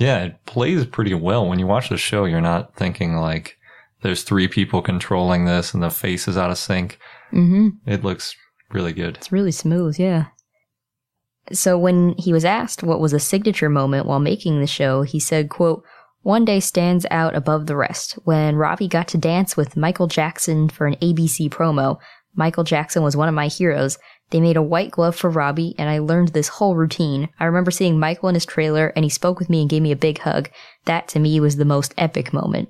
Yeah, 0.00 0.24
it 0.24 0.46
plays 0.46 0.86
pretty 0.86 1.12
well. 1.12 1.46
When 1.46 1.58
you 1.58 1.66
watch 1.66 1.90
the 1.90 1.98
show, 1.98 2.24
you're 2.24 2.40
not 2.40 2.74
thinking 2.74 3.16
like 3.16 3.58
there's 4.02 4.22
three 4.22 4.48
people 4.48 4.80
controlling 4.80 5.44
this 5.44 5.74
and 5.74 5.82
the 5.82 5.90
face 5.90 6.26
is 6.26 6.38
out 6.38 6.50
of 6.50 6.56
sync. 6.58 6.98
hmm. 7.30 7.68
It 7.86 8.02
looks 8.02 8.34
really 8.70 8.94
good. 8.94 9.18
It's 9.18 9.30
really 9.30 9.52
smooth, 9.52 9.98
yeah. 9.98 10.28
So 11.52 11.76
when 11.76 12.14
he 12.16 12.32
was 12.32 12.46
asked 12.46 12.82
what 12.82 13.00
was 13.00 13.12
a 13.12 13.20
signature 13.20 13.68
moment 13.68 14.06
while 14.06 14.20
making 14.20 14.60
the 14.60 14.66
show, 14.66 15.02
he 15.02 15.20
said, 15.20 15.50
quote, 15.50 15.84
one 16.22 16.46
day 16.46 16.60
stands 16.60 17.04
out 17.10 17.34
above 17.34 17.66
the 17.66 17.76
rest. 17.76 18.12
When 18.24 18.56
Robbie 18.56 18.88
got 18.88 19.08
to 19.08 19.18
dance 19.18 19.54
with 19.56 19.76
Michael 19.76 20.06
Jackson 20.06 20.70
for 20.70 20.86
an 20.86 20.96
ABC 20.96 21.50
promo, 21.50 21.98
Michael 22.34 22.64
Jackson 22.64 23.02
was 23.02 23.16
one 23.16 23.28
of 23.28 23.34
my 23.34 23.48
heroes. 23.48 23.98
They 24.30 24.40
made 24.40 24.56
a 24.56 24.62
white 24.62 24.92
glove 24.92 25.16
for 25.16 25.28
Robbie, 25.28 25.74
and 25.76 25.90
I 25.90 25.98
learned 25.98 26.28
this 26.28 26.48
whole 26.48 26.76
routine. 26.76 27.28
I 27.38 27.44
remember 27.44 27.70
seeing 27.70 27.98
Michael 27.98 28.28
in 28.28 28.34
his 28.34 28.46
trailer, 28.46 28.92
and 28.94 29.04
he 29.04 29.08
spoke 29.08 29.38
with 29.38 29.50
me 29.50 29.60
and 29.60 29.70
gave 29.70 29.82
me 29.82 29.92
a 29.92 29.96
big 29.96 30.18
hug. 30.18 30.50
That 30.84 31.08
to 31.08 31.18
me 31.18 31.40
was 31.40 31.56
the 31.56 31.64
most 31.64 31.94
epic 31.98 32.32
moment. 32.32 32.68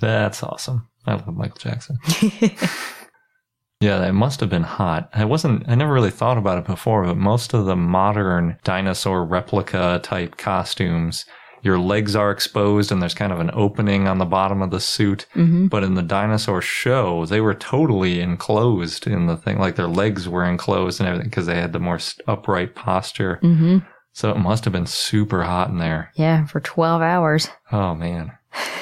That's 0.00 0.42
awesome. 0.42 0.88
I 1.06 1.14
love 1.14 1.34
Michael 1.34 1.58
Jackson. 1.58 1.98
yeah, 3.80 4.06
it 4.06 4.12
must 4.12 4.40
have 4.40 4.50
been 4.50 4.62
hot. 4.62 5.08
I 5.12 5.24
wasn't, 5.24 5.68
I 5.68 5.74
never 5.74 5.92
really 5.92 6.10
thought 6.10 6.38
about 6.38 6.58
it 6.58 6.66
before, 6.66 7.04
but 7.04 7.16
most 7.16 7.54
of 7.54 7.66
the 7.66 7.76
modern 7.76 8.58
dinosaur 8.62 9.24
replica 9.24 10.00
type 10.02 10.36
costumes, 10.36 11.24
your 11.66 11.78
legs 11.78 12.16
are 12.16 12.30
exposed 12.30 12.90
and 12.90 13.02
there's 13.02 13.12
kind 13.14 13.32
of 13.32 13.40
an 13.40 13.50
opening 13.52 14.06
on 14.08 14.18
the 14.18 14.24
bottom 14.24 14.62
of 14.62 14.70
the 14.70 14.80
suit. 14.80 15.26
hmm 15.34 15.66
But 15.66 15.84
in 15.84 15.94
the 15.94 16.02
dinosaur 16.02 16.62
show, 16.62 17.26
they 17.26 17.40
were 17.42 17.54
totally 17.54 18.20
enclosed 18.20 19.06
in 19.06 19.26
the 19.26 19.36
thing, 19.36 19.58
like 19.58 19.76
their 19.76 19.88
legs 19.88 20.28
were 20.28 20.44
enclosed 20.44 21.00
and 21.00 21.08
everything 21.08 21.28
because 21.28 21.46
they 21.46 21.60
had 21.60 21.72
the 21.74 21.80
more 21.80 21.98
upright 22.26 22.74
posture. 22.74 23.38
hmm 23.42 23.78
So 24.12 24.30
it 24.30 24.38
must 24.38 24.64
have 24.64 24.72
been 24.72 24.86
super 24.86 25.42
hot 25.42 25.68
in 25.68 25.78
there. 25.78 26.10
Yeah, 26.14 26.46
for 26.46 26.60
12 26.60 27.02
hours. 27.02 27.48
Oh 27.72 27.94
man, 27.94 28.32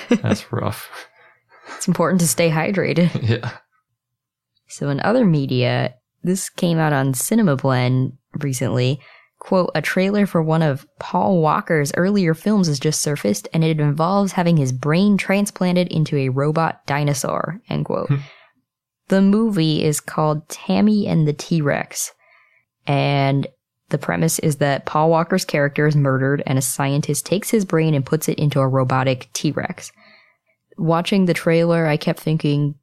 that's 0.09 0.53
rough. 0.53 0.89
It's 1.77 1.89
important 1.89 2.21
to 2.21 2.29
stay 2.29 2.51
hydrated. 2.51 3.11
yeah. 3.29 3.51
So 4.69 4.89
in 4.91 5.01
other 5.01 5.25
media, 5.25 5.95
this 6.23 6.49
came 6.51 6.79
out 6.79 6.93
on 6.93 7.15
Cinema 7.15 7.57
Blend 7.57 8.13
recently. 8.41 9.01
Quote, 9.45 9.71
a 9.75 9.83
trailer 9.83 10.25
for 10.25 10.43
one 10.43 10.63
of 10.63 10.87
Paul 10.99 11.43
Walker's 11.43 11.93
earlier 11.99 12.33
films 12.33 12.67
has 12.67 12.81
just 12.81 13.03
surfaced 13.03 13.47
and 13.53 13.63
it 13.63 13.79
involves 13.79 14.33
having 14.33 14.57
his 14.57 14.73
brain 14.73 15.19
transplanted 15.19 15.87
into 15.89 16.17
a 16.17 16.31
robot 16.31 16.81
dinosaur, 16.87 17.61
end 17.69 17.85
quote. 17.85 18.09
Hmm. 18.09 18.17
the 19.09 19.21
movie 19.21 19.85
is 19.85 20.01
called 20.01 20.49
Tammy 20.49 21.07
and 21.07 21.29
the 21.29 21.35
T-Rex. 21.35 22.13
And 22.87 23.47
the 23.91 23.99
premise 23.99 24.39
is 24.39 24.57
that 24.57 24.87
Paul 24.87 25.11
Walker's 25.11 25.45
character 25.45 25.87
is 25.87 25.95
murdered 25.95 26.43
and 26.47 26.57
a 26.57 26.63
scientist 26.63 27.27
takes 27.27 27.51
his 27.51 27.67
brain 27.67 27.93
and 27.93 28.07
puts 28.07 28.31
it 28.31 28.39
into 28.39 28.61
a 28.61 28.67
robotic 28.67 29.29
T-Rex. 29.35 29.93
Watching 30.79 31.27
the 31.27 31.35
trailer, 31.35 31.87
I 31.87 31.99
kept 31.99 32.19
thinking, 32.19 32.77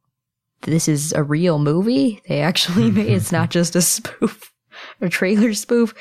this 0.61 0.87
is 0.87 1.11
a 1.13 1.23
real 1.23 1.57
movie. 1.57 2.21
They 2.27 2.41
actually 2.41 2.91
made 2.91 3.07
it's 3.07 3.31
not 3.31 3.49
just 3.49 3.75
a 3.75 3.81
spoof, 3.81 4.53
a 5.01 5.09
trailer 5.09 5.55
spoof. 5.55 5.95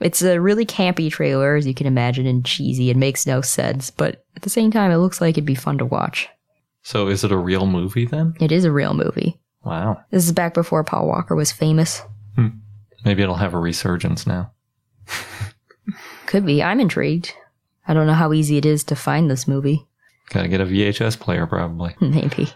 It's 0.00 0.22
a 0.22 0.40
really 0.40 0.64
campy 0.64 1.10
trailer, 1.10 1.56
as 1.56 1.66
you 1.66 1.74
can 1.74 1.86
imagine, 1.86 2.26
and 2.26 2.44
cheesy. 2.44 2.90
It 2.90 2.96
makes 2.96 3.26
no 3.26 3.40
sense, 3.40 3.90
but 3.90 4.24
at 4.36 4.42
the 4.42 4.50
same 4.50 4.70
time, 4.70 4.90
it 4.90 4.96
looks 4.96 5.20
like 5.20 5.34
it'd 5.34 5.44
be 5.44 5.54
fun 5.54 5.78
to 5.78 5.84
watch. 5.84 6.28
So 6.82 7.08
is 7.08 7.24
it 7.24 7.32
a 7.32 7.36
real 7.36 7.66
movie 7.66 8.06
then? 8.06 8.34
It 8.40 8.50
is 8.50 8.64
a 8.64 8.72
real 8.72 8.94
movie. 8.94 9.38
Wow. 9.62 10.00
This 10.10 10.24
is 10.24 10.32
back 10.32 10.54
before 10.54 10.82
Paul 10.84 11.06
Walker 11.06 11.36
was 11.36 11.52
famous. 11.52 12.02
Hmm. 12.36 12.48
Maybe 13.04 13.22
it'll 13.22 13.34
have 13.34 13.54
a 13.54 13.58
resurgence 13.58 14.26
now. 14.26 14.52
Could 16.26 16.46
be. 16.46 16.62
I'm 16.62 16.80
intrigued. 16.80 17.34
I 17.86 17.92
don't 17.92 18.06
know 18.06 18.14
how 18.14 18.32
easy 18.32 18.56
it 18.56 18.64
is 18.64 18.84
to 18.84 18.96
find 18.96 19.30
this 19.30 19.48
movie. 19.48 19.86
Gotta 20.30 20.48
get 20.48 20.60
a 20.60 20.66
VHS 20.66 21.18
player, 21.18 21.46
probably. 21.46 21.94
Maybe. 22.00 22.48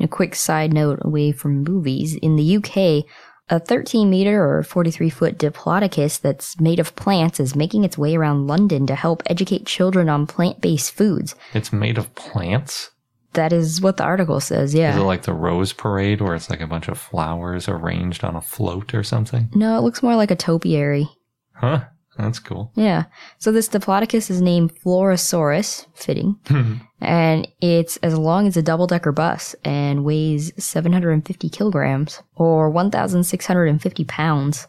A 0.00 0.08
quick 0.08 0.34
side 0.34 0.72
note 0.72 1.00
away 1.02 1.32
from 1.32 1.64
movies. 1.64 2.14
In 2.16 2.36
the 2.36 2.56
UK, 2.56 3.04
a 3.48 3.60
13 3.60 4.08
meter 4.08 4.44
or 4.44 4.62
43 4.62 5.10
foot 5.10 5.38
diplodocus 5.38 6.20
that's 6.20 6.58
made 6.60 6.78
of 6.78 6.96
plants 6.96 7.40
is 7.40 7.54
making 7.54 7.84
its 7.84 7.98
way 7.98 8.16
around 8.16 8.46
London 8.46 8.86
to 8.86 8.94
help 8.94 9.22
educate 9.26 9.66
children 9.66 10.08
on 10.08 10.26
plant 10.26 10.60
based 10.60 10.92
foods. 10.92 11.34
It's 11.52 11.72
made 11.72 11.98
of 11.98 12.14
plants. 12.14 12.90
That 13.34 13.52
is 13.52 13.80
what 13.80 13.96
the 13.96 14.04
article 14.04 14.40
says, 14.40 14.74
yeah. 14.74 14.90
Is 14.90 14.96
it 14.96 15.00
like 15.00 15.22
the 15.22 15.32
Rose 15.32 15.72
Parade, 15.72 16.20
where 16.20 16.36
it's 16.36 16.48
like 16.48 16.60
a 16.60 16.68
bunch 16.68 16.86
of 16.86 16.96
flowers 16.96 17.68
arranged 17.68 18.22
on 18.22 18.36
a 18.36 18.40
float 18.40 18.94
or 18.94 19.02
something? 19.02 19.50
No, 19.54 19.76
it 19.76 19.80
looks 19.80 20.04
more 20.04 20.14
like 20.14 20.30
a 20.30 20.36
topiary. 20.36 21.08
Huh? 21.54 21.84
That's 22.16 22.38
cool. 22.38 22.70
Yeah. 22.74 23.04
So 23.38 23.50
this 23.50 23.68
diplodocus 23.68 24.30
is 24.30 24.40
named 24.40 24.74
Florosaurus, 24.80 25.86
fitting, 25.94 26.38
and 27.00 27.48
it's 27.60 27.96
as 27.98 28.16
long 28.16 28.46
as 28.46 28.56
a 28.56 28.62
double 28.62 28.86
decker 28.86 29.12
bus 29.12 29.54
and 29.64 30.04
weighs 30.04 30.52
750 30.62 31.48
kilograms 31.48 32.22
or 32.36 32.70
1,650 32.70 34.04
pounds. 34.04 34.68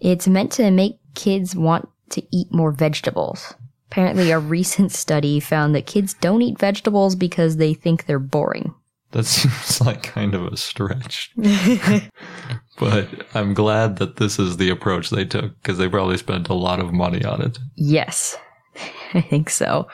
It's 0.00 0.28
meant 0.28 0.52
to 0.52 0.70
make 0.70 1.00
kids 1.14 1.56
want 1.56 1.88
to 2.10 2.22
eat 2.30 2.52
more 2.52 2.70
vegetables. 2.70 3.54
Apparently, 3.90 4.30
a 4.30 4.38
recent 4.56 4.92
study 4.92 5.40
found 5.40 5.74
that 5.74 5.86
kids 5.86 6.14
don't 6.14 6.42
eat 6.42 6.58
vegetables 6.58 7.16
because 7.16 7.56
they 7.56 7.74
think 7.74 8.06
they're 8.06 8.18
boring. 8.18 8.74
That 9.12 9.24
seems 9.26 9.80
like 9.80 10.02
kind 10.02 10.34
of 10.34 10.46
a 10.46 10.56
stretch. 10.56 11.32
but 12.78 13.08
I'm 13.34 13.54
glad 13.54 13.96
that 13.96 14.16
this 14.16 14.38
is 14.38 14.56
the 14.56 14.70
approach 14.70 15.10
they 15.10 15.24
took 15.24 15.60
because 15.62 15.78
they 15.78 15.88
probably 15.88 16.18
spent 16.18 16.48
a 16.48 16.54
lot 16.54 16.80
of 16.80 16.92
money 16.92 17.24
on 17.24 17.42
it. 17.42 17.58
Yes, 17.76 18.36
I 19.14 19.20
think 19.20 19.50
so. 19.50 19.88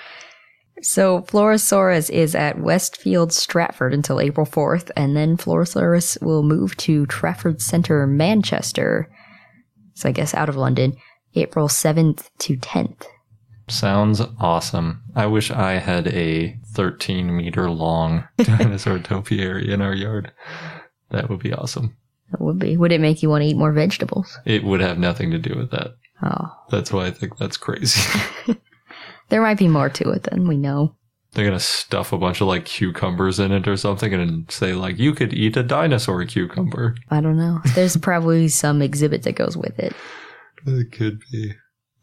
So 0.83 1.21
Florosaurus 1.23 2.11
is 2.11 2.35
at 2.35 2.59
Westfield 2.59 3.33
Stratford 3.33 3.95
until 3.95 4.21
April 4.21 4.45
4th, 4.45 4.91
and 4.97 5.17
then 5.17 5.37
Florosaurus 5.37 6.21
will 6.21 6.43
move 6.43 6.77
to 6.79 7.07
Trafford 7.07 7.63
Centre, 7.63 8.05
Manchester. 8.05 9.09
So 9.95 10.09
I 10.09 10.13
guess 10.13 10.35
out 10.35 10.49
of 10.49 10.57
London, 10.57 10.97
April 11.37 11.69
7th 11.69 12.31
to 12.41 12.57
10th. 12.57 13.05
Sounds 13.73 14.21
awesome. 14.39 15.03
I 15.15 15.27
wish 15.27 15.51
I 15.51 15.73
had 15.79 16.09
a 16.09 16.59
13 16.67 17.35
meter 17.35 17.71
long 17.71 18.29
dinosaur 18.39 18.99
topiary 18.99 19.73
in 19.73 19.81
our 19.81 19.95
yard. 19.95 20.31
That 21.11 21.31
would 21.31 21.41
be 21.41 21.53
awesome. 21.53 21.97
That 22.31 22.41
would 22.41 22.59
be. 22.59 22.77
Would 22.77 22.93
it 22.93 23.01
make 23.01 23.23
you 23.23 23.31
want 23.31 23.43
to 23.43 23.49
eat 23.49 23.57
more 23.57 23.73
vegetables? 23.73 24.39
It 24.45 24.65
would 24.65 24.81
have 24.81 24.99
nothing 24.99 25.31
to 25.31 25.39
do 25.39 25.55
with 25.57 25.71
that. 25.71 25.95
Oh, 26.23 26.53
That's 26.71 26.93
why 26.93 27.07
I 27.07 27.11
think 27.11 27.37
that's 27.39 27.57
crazy. 27.57 28.01
there 29.31 29.43
might 29.43 29.59
be 29.59 29.69
more 29.69 29.89
to 29.91 30.11
it 30.11 30.25
than 30.25 30.47
we 30.47 30.57
know. 30.57 30.95
They're 31.33 31.47
gonna 31.47 31.59
stuff 31.61 32.13
a 32.13 32.19
bunch 32.19 32.43
of 32.43 32.49
like 32.49 32.67
cucumbers 32.67 33.41
in 33.41 33.53
it 33.53 33.67
or 33.67 33.79
something 33.79 34.13
and 34.13 34.51
say 34.51 34.75
like 34.75 34.99
you 34.99 35.15
could 35.15 35.33
eat 35.33 35.57
a 35.57 35.63
dinosaur 35.63 36.25
cucumber. 36.27 36.95
I 37.11 37.23
don't 37.23 37.39
know. 37.39 37.61
There's 37.75 37.97
probably 37.97 38.49
some 38.49 38.83
exhibit 38.83 39.23
that 39.23 39.35
goes 39.35 39.57
with 39.57 39.79
it. 39.79 39.95
It 40.67 40.93
could 40.93 41.21
be. 41.33 41.55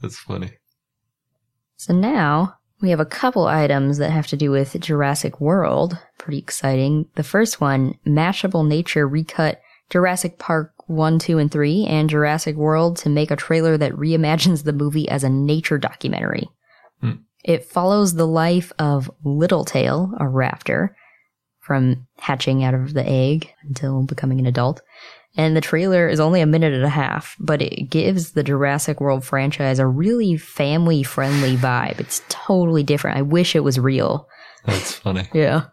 That's 0.02 0.18
funny. 0.18 0.52
So 1.80 1.94
now 1.94 2.58
we 2.82 2.90
have 2.90 3.00
a 3.00 3.06
couple 3.06 3.46
items 3.46 4.00
that 4.00 4.12
have 4.12 4.28
to 4.28 4.36
do 4.36 4.52
with 4.52 4.78
Jurassic 4.82 5.40
World. 5.40 5.98
Pretty 6.18 6.38
exciting. 6.38 7.06
The 7.16 7.24
first 7.24 7.62
one, 7.62 7.98
Mashable 8.06 8.68
Nature 8.68 9.08
recut 9.08 9.62
Jurassic 9.90 10.38
Park 10.40 10.74
1, 10.88 11.20
2, 11.20 11.38
and 11.38 11.50
3 11.50 11.86
and 11.86 12.10
Jurassic 12.10 12.58
World 12.58 12.98
to 12.98 13.10
make 13.10 13.32
a 13.32 13.38
trailer 13.38 13.78
that 13.78 13.94
reimagines 13.94 14.66
the 14.66 14.74
movie 14.74 15.08
as 15.08 15.24
a 15.24 15.30
nature 15.30 15.78
documentary. 15.78 16.50
Hmm. 17.00 17.12
It 17.46 17.64
follows 17.64 18.14
the 18.14 18.28
life 18.28 18.74
of 18.78 19.10
Littletail, 19.24 20.16
a 20.20 20.26
raptor, 20.26 20.90
from 21.62 22.08
hatching 22.18 22.62
out 22.62 22.74
of 22.74 22.94
the 22.94 23.08
egg 23.08 23.54
until 23.64 24.04
becoming 24.04 24.40
an 24.40 24.48
adult. 24.48 24.82
And 25.40 25.56
the 25.56 25.62
trailer 25.62 26.10
is 26.10 26.20
only 26.20 26.42
a 26.42 26.46
minute 26.46 26.74
and 26.74 26.84
a 26.84 26.90
half, 26.90 27.38
but 27.40 27.62
it 27.62 27.90
gives 27.90 28.32
the 28.34 28.44
Jurassic 28.44 29.00
World 29.00 29.24
franchise 29.24 29.80
a 29.80 29.88
really 29.88 30.36
family 30.36 31.02
friendly 31.02 31.56
vibe. 31.56 31.98
It's 32.02 32.22
totally 32.28 32.84
different. 32.84 33.18
I 33.18 33.22
wish 33.22 33.56
it 33.56 33.62
was 33.64 33.80
real. 33.80 34.28
That's 34.66 34.96
funny. 34.96 35.30
Yeah. 35.34 35.68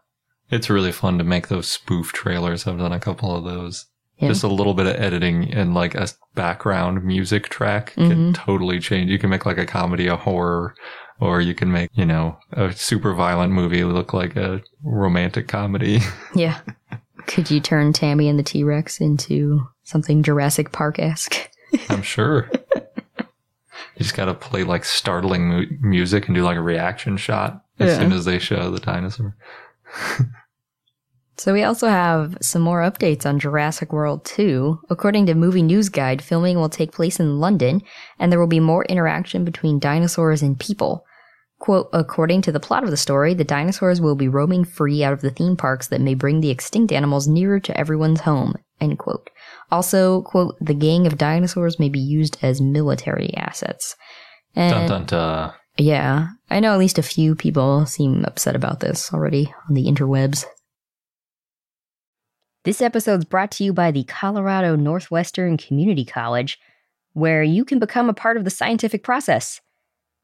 It's 0.50 0.70
really 0.70 0.92
fun 0.92 1.18
to 1.18 1.24
make 1.24 1.48
those 1.48 1.66
spoof 1.66 2.12
trailers. 2.12 2.64
I've 2.68 2.78
done 2.78 2.92
a 2.92 3.00
couple 3.00 3.34
of 3.34 3.42
those. 3.42 3.86
Yeah. 4.18 4.28
Just 4.28 4.44
a 4.44 4.48
little 4.48 4.74
bit 4.74 4.86
of 4.86 4.94
editing 4.94 5.52
and 5.52 5.74
like 5.74 5.96
a 5.96 6.06
background 6.36 7.02
music 7.04 7.48
track 7.48 7.94
can 7.94 8.32
Mhm. 8.32 8.34
totally 8.36 8.78
change. 8.78 9.10
You 9.10 9.18
can 9.18 9.30
make 9.30 9.44
like 9.44 9.58
a 9.58 9.66
comedy, 9.66 10.06
a 10.06 10.14
horror, 10.16 10.74
or 11.18 11.40
you 11.40 11.52
can 11.54 11.72
make, 11.72 11.90
you 11.94 12.06
know, 12.06 12.38
a 12.52 12.72
super 12.72 13.12
violent 13.14 13.52
movie 13.52 13.82
look 13.82 14.12
like 14.14 14.36
a 14.36 14.62
romantic 14.84 15.48
comedy. 15.48 15.98
Yeah. 16.36 16.60
Could 17.26 17.50
you 17.50 17.60
turn 17.60 17.92
Tammy 17.92 18.28
and 18.28 18.38
the 18.38 18.42
T 18.42 18.62
Rex 18.64 19.00
into 19.00 19.66
something 19.84 20.22
Jurassic 20.22 20.72
Park 20.72 20.98
esque? 20.98 21.50
I'm 21.88 22.02
sure. 22.02 22.50
You 22.76 24.02
just 24.02 24.14
got 24.16 24.26
to 24.26 24.34
play 24.34 24.62
like 24.62 24.84
startling 24.84 25.48
mu- 25.48 25.66
music 25.80 26.26
and 26.26 26.34
do 26.34 26.42
like 26.44 26.56
a 26.56 26.62
reaction 26.62 27.16
shot 27.16 27.64
as 27.78 27.90
Yeah. 27.92 27.98
soon 27.98 28.12
as 28.12 28.24
they 28.24 28.38
show 28.38 28.70
the 28.70 28.78
dinosaur. 28.80 29.34
So 31.38 31.52
we 31.52 31.64
also 31.64 31.88
have 31.88 32.38
some 32.40 32.62
more 32.62 32.80
updates 32.80 33.26
on 33.26 33.38
Jurassic 33.38 33.92
World 33.92 34.24
2. 34.24 34.80
According 34.88 35.26
to 35.26 35.34
Movie 35.34 35.60
News 35.62 35.90
Guide, 35.90 36.22
filming 36.22 36.56
will 36.56 36.70
take 36.70 36.92
place 36.92 37.20
in 37.20 37.40
London, 37.40 37.82
and 38.18 38.32
there 38.32 38.40
will 38.40 38.46
be 38.46 38.60
more 38.60 38.86
interaction 38.86 39.44
between 39.44 39.78
dinosaurs 39.78 40.40
and 40.42 40.58
people. 40.58 41.04
Quote, 41.66 41.88
according 41.92 42.42
to 42.42 42.52
the 42.52 42.60
plot 42.60 42.84
of 42.84 42.90
the 42.90 42.96
story, 42.96 43.34
the 43.34 43.42
dinosaurs 43.42 44.00
will 44.00 44.14
be 44.14 44.28
roaming 44.28 44.64
free 44.64 45.02
out 45.02 45.12
of 45.12 45.20
the 45.20 45.32
theme 45.32 45.56
parks 45.56 45.88
that 45.88 46.00
may 46.00 46.14
bring 46.14 46.38
the 46.38 46.48
extinct 46.48 46.92
animals 46.92 47.26
nearer 47.26 47.58
to 47.58 47.76
everyone's 47.76 48.20
home, 48.20 48.54
end 48.80 49.00
quote. 49.00 49.30
Also, 49.72 50.22
quote, 50.22 50.54
the 50.60 50.74
gang 50.74 51.08
of 51.08 51.18
dinosaurs 51.18 51.80
may 51.80 51.88
be 51.88 51.98
used 51.98 52.38
as 52.40 52.60
military 52.60 53.34
assets. 53.36 53.96
And 54.54 54.72
Dun 54.72 54.88
dun 54.88 55.04
dun. 55.06 55.54
yeah, 55.76 56.28
I 56.48 56.60
know 56.60 56.72
at 56.72 56.78
least 56.78 56.98
a 56.98 57.02
few 57.02 57.34
people 57.34 57.84
seem 57.84 58.24
upset 58.24 58.54
about 58.54 58.78
this 58.78 59.12
already 59.12 59.52
on 59.68 59.74
the 59.74 59.86
interwebs. 59.86 60.44
This 62.62 62.80
episode's 62.80 63.24
brought 63.24 63.50
to 63.50 63.64
you 63.64 63.72
by 63.72 63.90
the 63.90 64.04
Colorado 64.04 64.76
Northwestern 64.76 65.56
Community 65.56 66.04
College, 66.04 66.60
where 67.12 67.42
you 67.42 67.64
can 67.64 67.80
become 67.80 68.08
a 68.08 68.14
part 68.14 68.36
of 68.36 68.44
the 68.44 68.50
scientific 68.50 69.02
process. 69.02 69.60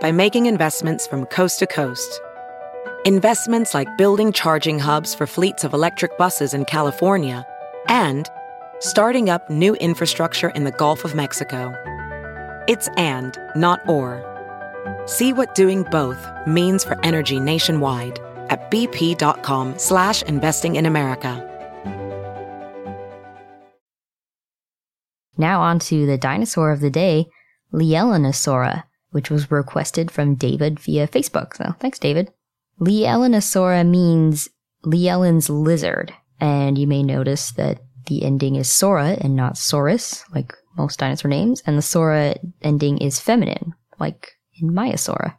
by 0.00 0.12
making 0.12 0.46
investments 0.46 1.06
from 1.06 1.26
coast 1.26 1.58
to 1.58 1.66
coast. 1.66 2.20
Investments 3.04 3.74
like 3.74 3.96
building 3.96 4.32
charging 4.32 4.78
hubs 4.78 5.14
for 5.14 5.26
fleets 5.26 5.64
of 5.64 5.72
electric 5.72 6.18
buses 6.18 6.54
in 6.54 6.64
California 6.64 7.46
and 7.88 8.28
starting 8.80 9.30
up 9.30 9.48
new 9.48 9.74
infrastructure 9.76 10.50
in 10.50 10.64
the 10.64 10.72
Gulf 10.72 11.04
of 11.04 11.14
Mexico. 11.14 11.72
It's 12.68 12.88
and, 12.96 13.38
not 13.54 13.80
or. 13.88 14.22
See 15.06 15.32
what 15.32 15.54
doing 15.54 15.84
both 15.84 16.18
means 16.46 16.84
for 16.84 16.98
energy 17.04 17.40
nationwide 17.40 18.18
at 18.48 18.70
bp.com 18.70 19.78
slash 19.78 20.22
investing 20.22 20.76
in 20.76 20.86
America. 20.86 21.42
Now 25.38 25.60
on 25.60 25.78
to 25.80 26.06
the 26.06 26.16
dinosaur 26.18 26.70
of 26.70 26.80
the 26.80 26.90
day, 26.90 27.26
Leaellynasaura, 27.72 28.84
which 29.10 29.30
was 29.30 29.50
requested 29.50 30.10
from 30.10 30.34
David 30.34 30.80
via 30.80 31.06
Facebook. 31.06 31.56
So 31.56 31.74
thanks, 31.80 31.98
David. 31.98 32.32
Leaellynasaura 32.80 33.86
means 33.86 34.48
Leaellyn's 34.84 35.48
lizard, 35.48 36.12
and 36.40 36.76
you 36.76 36.86
may 36.86 37.02
notice 37.02 37.52
that 37.52 37.80
the 38.06 38.22
ending 38.22 38.56
is 38.56 38.68
saura 38.68 39.18
and 39.18 39.34
not 39.34 39.54
Saurus, 39.54 40.22
like 40.34 40.52
most 40.76 40.98
dinosaur 40.98 41.28
names, 41.28 41.62
and 41.66 41.76
the 41.76 41.82
saura 41.82 42.36
ending 42.62 42.98
is 42.98 43.20
feminine, 43.20 43.74
like 43.98 44.32
in 44.60 44.70
Maiasaura. 44.70 45.36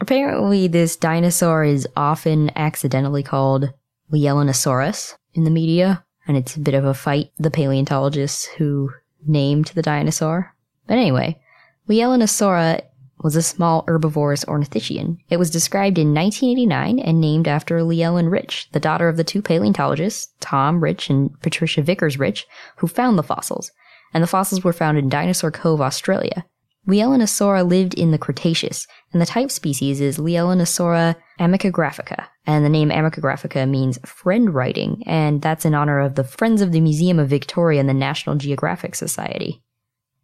Apparently, 0.00 0.68
this 0.68 0.96
dinosaur 0.96 1.64
is 1.64 1.88
often 1.96 2.50
accidentally 2.56 3.22
called 3.22 3.72
Leaellynasaurus 4.12 5.14
in 5.34 5.44
the 5.44 5.50
media, 5.50 6.04
and 6.28 6.36
it's 6.36 6.56
a 6.56 6.60
bit 6.60 6.74
of 6.74 6.84
a 6.84 6.94
fight, 6.94 7.30
the 7.38 7.50
paleontologists 7.50 8.46
who 8.58 8.90
named 9.26 9.66
the 9.74 9.82
dinosaur. 9.82 10.54
But 10.86 10.98
anyway, 10.98 11.40
Leaellynasaura 11.88 12.82
was 13.26 13.34
a 13.34 13.42
small 13.42 13.82
herbivorous 13.88 14.44
ornithischian. 14.44 15.18
It 15.30 15.38
was 15.38 15.50
described 15.50 15.98
in 15.98 16.14
1989 16.14 17.00
and 17.00 17.20
named 17.20 17.48
after 17.48 17.80
Leaellyn 17.80 18.30
Rich, 18.30 18.68
the 18.70 18.78
daughter 18.78 19.08
of 19.08 19.16
the 19.16 19.24
two 19.24 19.42
paleontologists, 19.42 20.32
Tom 20.38 20.78
Rich 20.80 21.10
and 21.10 21.32
Patricia 21.42 21.82
Vickers 21.82 22.20
Rich, 22.20 22.46
who 22.76 22.86
found 22.86 23.18
the 23.18 23.24
fossils. 23.24 23.72
And 24.14 24.22
the 24.22 24.28
fossils 24.28 24.62
were 24.62 24.72
found 24.72 24.96
in 24.96 25.08
Dinosaur 25.08 25.50
Cove, 25.50 25.80
Australia. 25.80 26.46
Leaellynasaura 26.86 27.68
lived 27.68 27.94
in 27.94 28.12
the 28.12 28.18
Cretaceous, 28.18 28.86
and 29.12 29.20
the 29.20 29.26
type 29.26 29.50
species 29.50 30.00
is 30.00 30.18
Leaellynasaura 30.18 31.16
amicographica. 31.40 32.26
And 32.46 32.64
the 32.64 32.68
name 32.68 32.90
amicographica 32.90 33.68
means 33.68 33.98
friend 34.04 34.54
writing, 34.54 35.02
and 35.04 35.42
that's 35.42 35.64
in 35.64 35.74
honor 35.74 35.98
of 35.98 36.14
the 36.14 36.22
Friends 36.22 36.62
of 36.62 36.70
the 36.70 36.80
Museum 36.80 37.18
of 37.18 37.28
Victoria 37.28 37.80
and 37.80 37.88
the 37.88 37.92
National 37.92 38.36
Geographic 38.36 38.94
Society. 38.94 39.64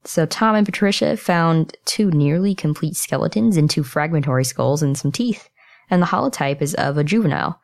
So 0.05 0.27
Tom 0.27 0.57
and 0.57 0.67
Patricia 0.67 1.17
found 1.17 1.77
two 1.85 2.11
nearly 2.11 2.55
complete 2.55 2.97
skeletons 2.97 3.57
and 3.57 3.71
two 3.71 3.85
fragmentary 3.85 4.45
skulls 4.45 4.83
and 4.83 4.99
some 4.99 5.13
teeth, 5.13 5.49
and 5.89 6.03
the 6.03 6.07
holotype 6.07 6.61
is 6.61 6.75
of 6.75 6.99
a 6.99 7.05
juvenile. 7.05 7.61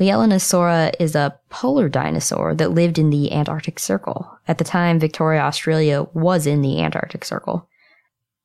Leaellynasaura 0.00 0.94
is 0.98 1.14
a 1.14 1.38
polar 1.50 1.88
dinosaur 1.88 2.54
that 2.54 2.70
lived 2.70 2.98
in 2.98 3.10
the 3.10 3.30
Antarctic 3.32 3.78
Circle. 3.78 4.38
At 4.48 4.58
the 4.58 4.64
time, 4.64 4.98
Victoria, 4.98 5.40
Australia 5.42 6.06
was 6.14 6.46
in 6.46 6.62
the 6.62 6.82
Antarctic 6.82 7.24
Circle. 7.24 7.68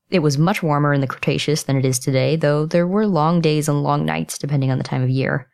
It 0.10 0.20
was 0.20 0.38
much 0.38 0.62
warmer 0.62 0.94
in 0.94 1.02
the 1.02 1.08
Cretaceous 1.08 1.64
than 1.64 1.78
it 1.78 1.86
is 1.86 2.00
today, 2.00 2.36
though 2.36 2.66
there 2.66 2.88
were 2.88 3.08
long 3.08 3.42
days 3.42 3.70
and 3.70 3.82
long 3.82 4.06
nights 4.06 4.38
depending 4.38 4.72
on 4.72 4.78
the 4.78 4.84
time 4.84 5.04
of 5.04 5.10
year. 5.10 5.50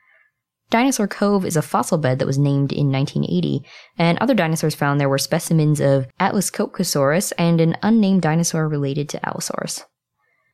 Dinosaur 0.74 1.08
Cove 1.08 1.46
is 1.46 1.56
a 1.56 1.62
fossil 1.62 2.00
bed 2.00 2.18
that 2.18 2.26
was 2.26 2.40
named 2.40 2.72
in 2.72 2.92
1980, 2.92 3.64
and 3.96 4.18
other 4.18 4.34
dinosaurs 4.34 4.74
found 4.74 5.00
there 5.00 5.08
were 5.08 5.20
specimens 5.20 5.80
of 5.80 6.08
Atlascopcosaurus 6.20 7.32
and 7.38 7.62
an 7.62 7.78
unnamed 7.84 8.24
dinosaur 8.24 8.68
related 8.68 9.08
to 9.10 9.24
Allosaurus. 9.24 9.86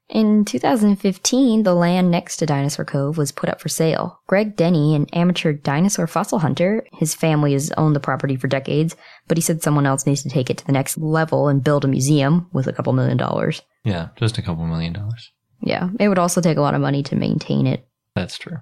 In 0.10 0.44
2015, 0.44 1.64
the 1.64 1.74
land 1.74 2.12
next 2.12 2.36
to 2.36 2.46
Dinosaur 2.46 2.84
Cove 2.84 3.18
was 3.18 3.32
put 3.32 3.48
up 3.48 3.62
for 3.62 3.70
sale. 3.70 4.20
Greg 4.28 4.58
Denny, 4.58 4.94
an 4.94 5.06
amateur 5.14 5.54
dinosaur 5.54 6.06
fossil 6.06 6.40
hunter, 6.40 6.86
his 6.92 7.16
family 7.16 7.54
has 7.54 7.72
owned 7.78 7.96
the 7.96 8.02
property 8.02 8.36
for 8.36 8.50
decades, 8.50 8.98
but 9.30 9.38
he 9.38 9.42
said 9.42 9.64
someone 9.64 9.86
else 9.86 10.06
needs 10.06 10.22
to 10.24 10.30
take 10.30 10.50
it 10.50 10.58
to 10.58 10.66
the 10.66 10.74
next 10.74 10.98
level 10.98 11.48
and 11.48 11.64
build 11.64 11.86
a 11.86 11.88
museum 11.88 12.50
with 12.52 12.68
a 12.68 12.74
couple 12.74 12.92
million 12.92 13.16
dollars. 13.16 13.62
Yeah, 13.86 14.10
just 14.18 14.38
a 14.38 14.42
couple 14.42 14.66
million 14.66 14.92
dollars. 14.92 15.32
Yeah, 15.62 15.92
it 15.98 16.10
would 16.10 16.20
also 16.20 16.42
take 16.42 16.58
a 16.58 16.62
lot 16.62 16.76
of 16.76 16.82
money 16.82 17.04
to 17.04 17.16
maintain 17.16 17.66
it. 17.66 17.88
That's 18.16 18.38
true. 18.38 18.58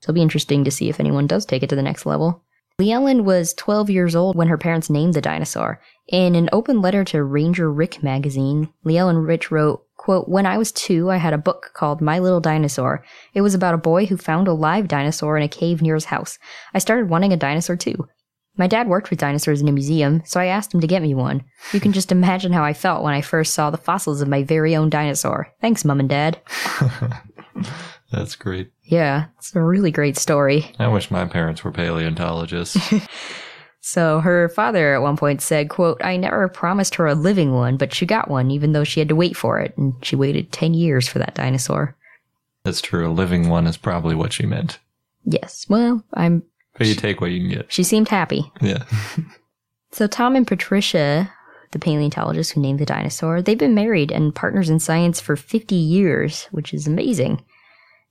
So 0.00 0.06
it'll 0.06 0.14
be 0.14 0.22
interesting 0.22 0.64
to 0.64 0.70
see 0.70 0.88
if 0.88 1.00
anyone 1.00 1.26
does 1.26 1.44
take 1.44 1.62
it 1.62 1.68
to 1.70 1.76
the 1.76 1.82
next 1.82 2.06
level. 2.06 2.42
Leaellyn 2.80 3.24
was 3.24 3.52
12 3.54 3.90
years 3.90 4.16
old 4.16 4.36
when 4.36 4.48
her 4.48 4.56
parents 4.56 4.88
named 4.88 5.12
the 5.12 5.20
dinosaur. 5.20 5.82
In 6.08 6.34
an 6.34 6.48
open 6.50 6.80
letter 6.80 7.04
to 7.04 7.22
Ranger 7.22 7.70
Rick 7.70 8.02
magazine, 8.02 8.72
Leaellyn 8.86 9.26
Rich 9.26 9.50
wrote, 9.50 9.84
quote, 9.98 10.28
When 10.30 10.46
I 10.46 10.56
was 10.56 10.72
two, 10.72 11.10
I 11.10 11.18
had 11.18 11.34
a 11.34 11.38
book 11.38 11.72
called 11.74 12.00
My 12.00 12.18
Little 12.18 12.40
Dinosaur. 12.40 13.04
It 13.34 13.42
was 13.42 13.54
about 13.54 13.74
a 13.74 13.78
boy 13.78 14.06
who 14.06 14.16
found 14.16 14.48
a 14.48 14.54
live 14.54 14.88
dinosaur 14.88 15.36
in 15.36 15.42
a 15.42 15.48
cave 15.48 15.82
near 15.82 15.94
his 15.94 16.06
house. 16.06 16.38
I 16.72 16.78
started 16.78 17.10
wanting 17.10 17.34
a 17.34 17.36
dinosaur 17.36 17.76
too. 17.76 18.08
My 18.56 18.66
dad 18.66 18.88
worked 18.88 19.10
with 19.10 19.18
dinosaurs 19.18 19.60
in 19.60 19.68
a 19.68 19.72
museum, 19.72 20.22
so 20.24 20.40
I 20.40 20.46
asked 20.46 20.74
him 20.74 20.80
to 20.80 20.86
get 20.86 21.02
me 21.02 21.14
one. 21.14 21.44
You 21.72 21.80
can 21.80 21.92
just 21.92 22.10
imagine 22.10 22.52
how 22.52 22.64
I 22.64 22.72
felt 22.72 23.04
when 23.04 23.14
I 23.14 23.20
first 23.20 23.54
saw 23.54 23.70
the 23.70 23.76
fossils 23.76 24.22
of 24.22 24.28
my 24.28 24.42
very 24.42 24.74
own 24.74 24.90
dinosaur. 24.90 25.52
Thanks, 25.60 25.84
Mum 25.84 26.00
and 26.00 26.08
Dad. 26.08 26.40
That's 28.10 28.34
great. 28.36 28.72
Yeah, 28.90 29.26
it's 29.38 29.54
a 29.54 29.62
really 29.62 29.90
great 29.90 30.16
story. 30.16 30.72
I 30.78 30.88
wish 30.88 31.10
my 31.10 31.24
parents 31.24 31.64
were 31.64 31.72
paleontologists. 31.72 32.76
So 33.82 34.20
her 34.20 34.50
father 34.50 34.94
at 34.94 35.00
one 35.02 35.16
point 35.16 35.40
said, 35.40 35.70
quote, 35.70 36.04
I 36.04 36.18
never 36.18 36.48
promised 36.48 36.96
her 36.96 37.06
a 37.06 37.14
living 37.14 37.54
one, 37.54 37.78
but 37.78 37.94
she 37.94 38.04
got 38.04 38.28
one, 38.28 38.50
even 38.50 38.72
though 38.72 38.84
she 38.84 39.00
had 39.00 39.08
to 39.08 39.16
wait 39.16 39.36
for 39.36 39.58
it, 39.58 39.76
and 39.76 39.94
she 40.04 40.16
waited 40.16 40.52
10 40.52 40.74
years 40.74 41.08
for 41.08 41.18
that 41.18 41.34
dinosaur. 41.34 41.96
That's 42.62 42.82
true. 42.82 43.08
A 43.08 43.10
living 43.10 43.48
one 43.48 43.66
is 43.66 43.78
probably 43.78 44.14
what 44.14 44.34
she 44.34 44.44
meant. 44.44 44.78
Yes, 45.24 45.64
well, 45.68 46.04
I'm, 46.12 46.42
But 46.76 46.88
you 46.88 46.94
take 46.94 47.22
what 47.22 47.30
you 47.30 47.40
can 47.40 47.48
get. 47.58 47.72
she 47.72 47.82
seemed 47.82 48.08
happy. 48.08 48.52
Yeah. 48.60 48.84
So 49.92 50.06
Tom 50.06 50.36
and 50.36 50.46
Patricia, 50.46 51.32
the 51.72 51.80
paleontologists 51.80 52.52
who 52.52 52.60
named 52.60 52.78
the 52.78 52.86
dinosaur, 52.86 53.42
they've 53.42 53.58
been 53.58 53.74
married 53.74 54.12
and 54.12 54.32
partners 54.32 54.70
in 54.70 54.78
science 54.78 55.20
for 55.20 55.34
50 55.34 55.74
years, 55.74 56.44
which 56.52 56.72
is 56.72 56.86
amazing. 56.86 57.42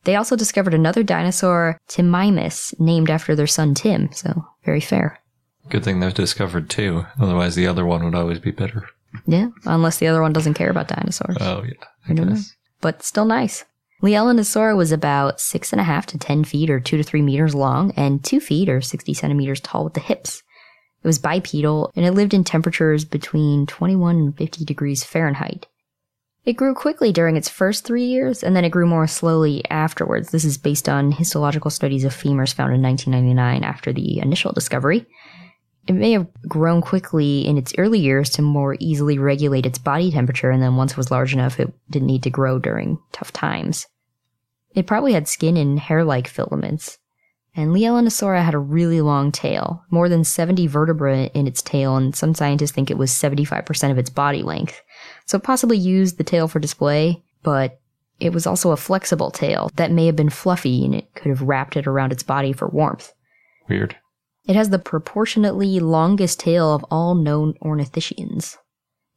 They 0.05 0.15
also 0.15 0.35
discovered 0.35 0.73
another 0.73 1.03
dinosaur, 1.03 1.77
Timimus, 1.89 2.73
named 2.79 3.09
after 3.09 3.35
their 3.35 3.47
son 3.47 3.73
Tim, 3.73 4.12
so 4.13 4.45
very 4.63 4.79
fair. 4.81 5.19
Good 5.69 5.83
thing 5.83 5.99
they've 5.99 6.13
discovered 6.13 6.69
two. 6.69 7.05
Otherwise, 7.19 7.55
the 7.55 7.67
other 7.67 7.85
one 7.85 8.03
would 8.03 8.15
always 8.15 8.39
be 8.39 8.51
bitter. 8.51 8.88
Yeah, 9.25 9.49
unless 9.65 9.97
the 9.97 10.07
other 10.07 10.21
one 10.21 10.33
doesn't 10.33 10.53
care 10.53 10.69
about 10.69 10.88
dinosaurs. 10.88 11.38
Oh, 11.39 11.63
yeah. 11.63 11.73
I, 12.07 12.12
I 12.12 12.15
don't 12.15 12.29
know. 12.29 12.35
guess. 12.35 12.55
but 12.81 13.03
still 13.03 13.25
nice. 13.25 13.65
Leaellynasaura 14.01 14.77
was 14.77 14.91
about 14.91 15.41
six 15.41 15.73
and 15.73 15.81
a 15.81 15.83
half 15.83 16.05
to 16.07 16.17
ten 16.17 16.43
feet 16.43 16.69
or 16.69 16.79
two 16.79 16.95
to 16.97 17.03
three 17.03 17.21
meters 17.21 17.53
long 17.53 17.91
and 17.97 18.23
two 18.23 18.39
feet 18.39 18.69
or 18.69 18.79
60 18.81 19.13
centimeters 19.13 19.59
tall 19.59 19.83
with 19.83 19.93
the 19.93 19.99
hips. 19.99 20.41
It 21.03 21.07
was 21.07 21.19
bipedal 21.19 21.91
and 21.95 22.05
it 22.05 22.12
lived 22.12 22.33
in 22.33 22.43
temperatures 22.43 23.03
between 23.03 23.65
21 23.65 24.15
and 24.15 24.38
50 24.38 24.63
degrees 24.63 25.03
Fahrenheit. 25.03 25.67
It 26.49 26.57
grew 26.57 26.73
quickly 26.73 27.13
during 27.13 27.38
its 27.38 27.47
first 27.47 27.85
three 27.85 28.05
years 28.05 28.41
and 28.41 28.55
then 28.55 28.65
it 28.65 28.71
grew 28.71 28.88
more 28.88 29.05
slowly 29.05 29.63
afterwards. 29.69 30.31
This 30.31 30.43
is 30.43 30.57
based 30.57 30.89
on 30.89 31.12
histological 31.12 31.69
studies 31.69 32.03
of 32.03 32.12
femurs 32.12 32.55
found 32.55 32.73
in 32.73 32.81
1999 32.81 33.63
after 33.63 33.93
the 33.93 34.17
initial 34.17 34.51
discovery. 34.51 35.05
It 35.85 35.93
may 35.93 36.12
have 36.13 36.25
grown 36.47 36.81
quickly 36.81 37.45
in 37.45 37.59
its 37.59 37.75
early 37.77 37.99
years 37.99 38.31
to 38.31 38.41
more 38.41 38.77
easily 38.79 39.19
regulate 39.19 39.67
its 39.67 39.77
body 39.77 40.09
temperature, 40.09 40.49
and 40.49 40.59
then 40.59 40.75
once 40.75 40.93
it 40.93 40.97
was 40.97 41.12
large 41.12 41.33
enough, 41.33 41.59
it 41.59 41.71
didn't 41.91 42.07
need 42.07 42.23
to 42.23 42.31
grow 42.31 42.57
during 42.57 42.97
tough 43.12 43.31
times. 43.31 43.85
It 44.73 44.88
probably 44.88 45.13
had 45.13 45.27
skin 45.27 45.55
and 45.55 45.79
hair 45.79 46.03
like 46.03 46.27
filaments. 46.27 46.97
And 47.55 47.75
Leaellynasaura 47.75 48.43
had 48.43 48.55
a 48.55 48.59
really 48.59 49.01
long 49.01 49.31
tail, 49.31 49.83
more 49.91 50.10
than 50.10 50.23
70 50.23 50.65
vertebrae 50.65 51.29
in 51.35 51.45
its 51.45 51.62
tail, 51.62 51.95
and 51.95 52.15
some 52.15 52.33
scientists 52.33 52.71
think 52.71 52.89
it 52.89 52.97
was 52.97 53.12
75% 53.12 53.91
of 53.91 54.00
its 54.00 54.10
body 54.10 54.41
length. 54.41 54.81
So 55.30 55.38
it 55.38 55.44
possibly 55.44 55.77
used 55.77 56.17
the 56.17 56.23
tail 56.23 56.48
for 56.48 56.58
display, 56.58 57.21
but 57.44 57.80
it 58.19 58.34
was 58.34 58.48
also 58.48 58.71
a 58.71 58.77
flexible 58.77 59.30
tail 59.30 59.69
that 59.75 59.92
may 59.92 60.08
have 60.08 60.15
been 60.15 60.32
fluffy 60.32 60.84
and 60.84 60.96
it 60.96 61.13
could 61.13 61.30
have 61.30 61.44
wrapped 61.44 61.77
it 61.77 61.86
around 61.86 62.12
its 62.12 62.23
body 62.23 62.52
for 62.52 62.67
warmth. 62.67 63.13
Weird. 63.67 63.96
It 64.48 64.56
has 64.56 64.71
the 64.71 64.80
proportionately 64.80 65.80
longest 65.80 66.40
tail 66.40 66.73
of 66.73 66.84
all 66.90 67.13
known 67.13 67.54
ornithischians. 67.62 68.58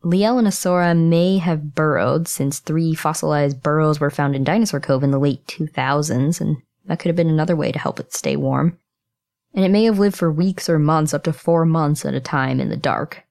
Leaellynasaura 0.05 0.95
may 0.95 1.39
have 1.39 1.75
burrowed 1.75 2.29
since 2.29 2.59
three 2.59 2.95
fossilized 2.95 3.63
burrows 3.63 3.99
were 3.99 4.11
found 4.11 4.37
in 4.37 4.45
Dinosaur 4.45 4.81
Cove 4.81 5.03
in 5.03 5.13
the 5.13 5.19
late 5.19 5.47
2000s, 5.47 6.43
and 6.43 6.59
that 6.85 6.99
could 6.99 7.09
have 7.09 7.17
been 7.17 7.31
another 7.31 7.57
way 7.57 7.73
to 7.73 7.79
help 7.79 7.99
it 7.99 8.13
stay 8.13 8.37
warm. 8.37 8.79
And 9.55 9.65
it 9.65 9.71
may 9.71 9.85
have 9.85 9.99
lived 9.99 10.19
for 10.19 10.31
weeks 10.31 10.69
or 10.69 10.79
months, 10.79 11.15
up 11.15 11.25
to 11.25 11.33
four 11.33 11.65
months 11.65 12.05
at 12.05 12.13
a 12.13 12.21
time 12.21 12.61
in 12.61 12.69
the 12.69 12.77
dark. 12.77 13.25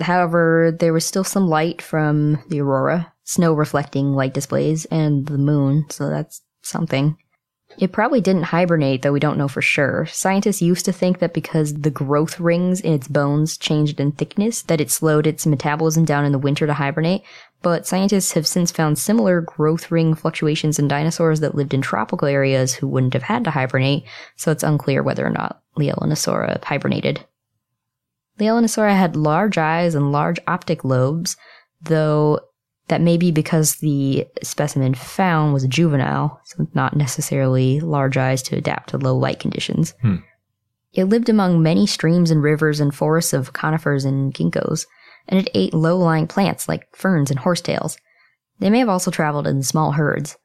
However, 0.00 0.76
there 0.78 0.92
was 0.92 1.06
still 1.06 1.24
some 1.24 1.48
light 1.48 1.80
from 1.80 2.42
the 2.48 2.60
aurora, 2.60 3.12
snow 3.24 3.54
reflecting 3.54 4.12
light 4.12 4.34
displays, 4.34 4.84
and 4.86 5.26
the 5.26 5.38
moon, 5.38 5.86
so 5.90 6.08
that's 6.08 6.42
something. 6.62 7.16
It 7.78 7.92
probably 7.92 8.20
didn't 8.20 8.44
hibernate, 8.44 9.02
though 9.02 9.12
we 9.12 9.20
don't 9.20 9.36
know 9.36 9.48
for 9.48 9.60
sure. 9.60 10.06
Scientists 10.06 10.62
used 10.62 10.84
to 10.86 10.92
think 10.92 11.18
that 11.18 11.34
because 11.34 11.74
the 11.74 11.90
growth 11.90 12.40
rings 12.40 12.80
in 12.80 12.94
its 12.94 13.08
bones 13.08 13.58
changed 13.58 14.00
in 14.00 14.12
thickness, 14.12 14.62
that 14.62 14.80
it 14.80 14.90
slowed 14.90 15.26
its 15.26 15.46
metabolism 15.46 16.04
down 16.04 16.24
in 16.24 16.32
the 16.32 16.38
winter 16.38 16.66
to 16.66 16.72
hibernate, 16.72 17.22
but 17.62 17.86
scientists 17.86 18.32
have 18.32 18.46
since 18.46 18.70
found 18.70 18.98
similar 18.98 19.40
growth 19.40 19.90
ring 19.90 20.14
fluctuations 20.14 20.78
in 20.78 20.88
dinosaurs 20.88 21.40
that 21.40 21.54
lived 21.54 21.74
in 21.74 21.82
tropical 21.82 22.28
areas 22.28 22.72
who 22.72 22.88
wouldn't 22.88 23.14
have 23.14 23.24
had 23.24 23.44
to 23.44 23.50
hibernate, 23.50 24.04
so 24.36 24.50
it's 24.50 24.62
unclear 24.62 25.02
whether 25.02 25.26
or 25.26 25.30
not 25.30 25.62
Leaellynasaura 25.76 26.62
hibernated. 26.64 27.26
Leaellynasaura 28.38 28.96
had 28.96 29.16
large 29.16 29.58
eyes 29.58 29.94
and 29.94 30.12
large 30.12 30.38
optic 30.46 30.84
lobes, 30.84 31.36
though 31.82 32.40
that 32.88 33.00
may 33.00 33.16
be 33.16 33.30
because 33.30 33.76
the 33.76 34.26
specimen 34.42 34.94
found 34.94 35.52
was 35.52 35.64
a 35.64 35.68
juvenile, 35.68 36.40
so 36.44 36.66
not 36.74 36.96
necessarily 36.96 37.80
large 37.80 38.16
eyes 38.16 38.42
to 38.42 38.56
adapt 38.56 38.90
to 38.90 38.98
low 38.98 39.16
light 39.16 39.40
conditions. 39.40 39.94
Hmm. 40.02 40.16
It 40.92 41.04
lived 41.04 41.28
among 41.28 41.62
many 41.62 41.86
streams 41.86 42.30
and 42.30 42.42
rivers 42.42 42.80
and 42.80 42.94
forests 42.94 43.32
of 43.32 43.52
conifers 43.52 44.04
and 44.04 44.32
ginkgos, 44.32 44.86
and 45.28 45.40
it 45.40 45.50
ate 45.54 45.74
low 45.74 45.98
lying 45.98 46.26
plants 46.26 46.68
like 46.68 46.94
ferns 46.94 47.30
and 47.30 47.40
horsetails. 47.40 47.98
They 48.60 48.70
may 48.70 48.78
have 48.78 48.88
also 48.88 49.10
traveled 49.10 49.46
in 49.46 49.62
small 49.62 49.92
herds. 49.92 50.36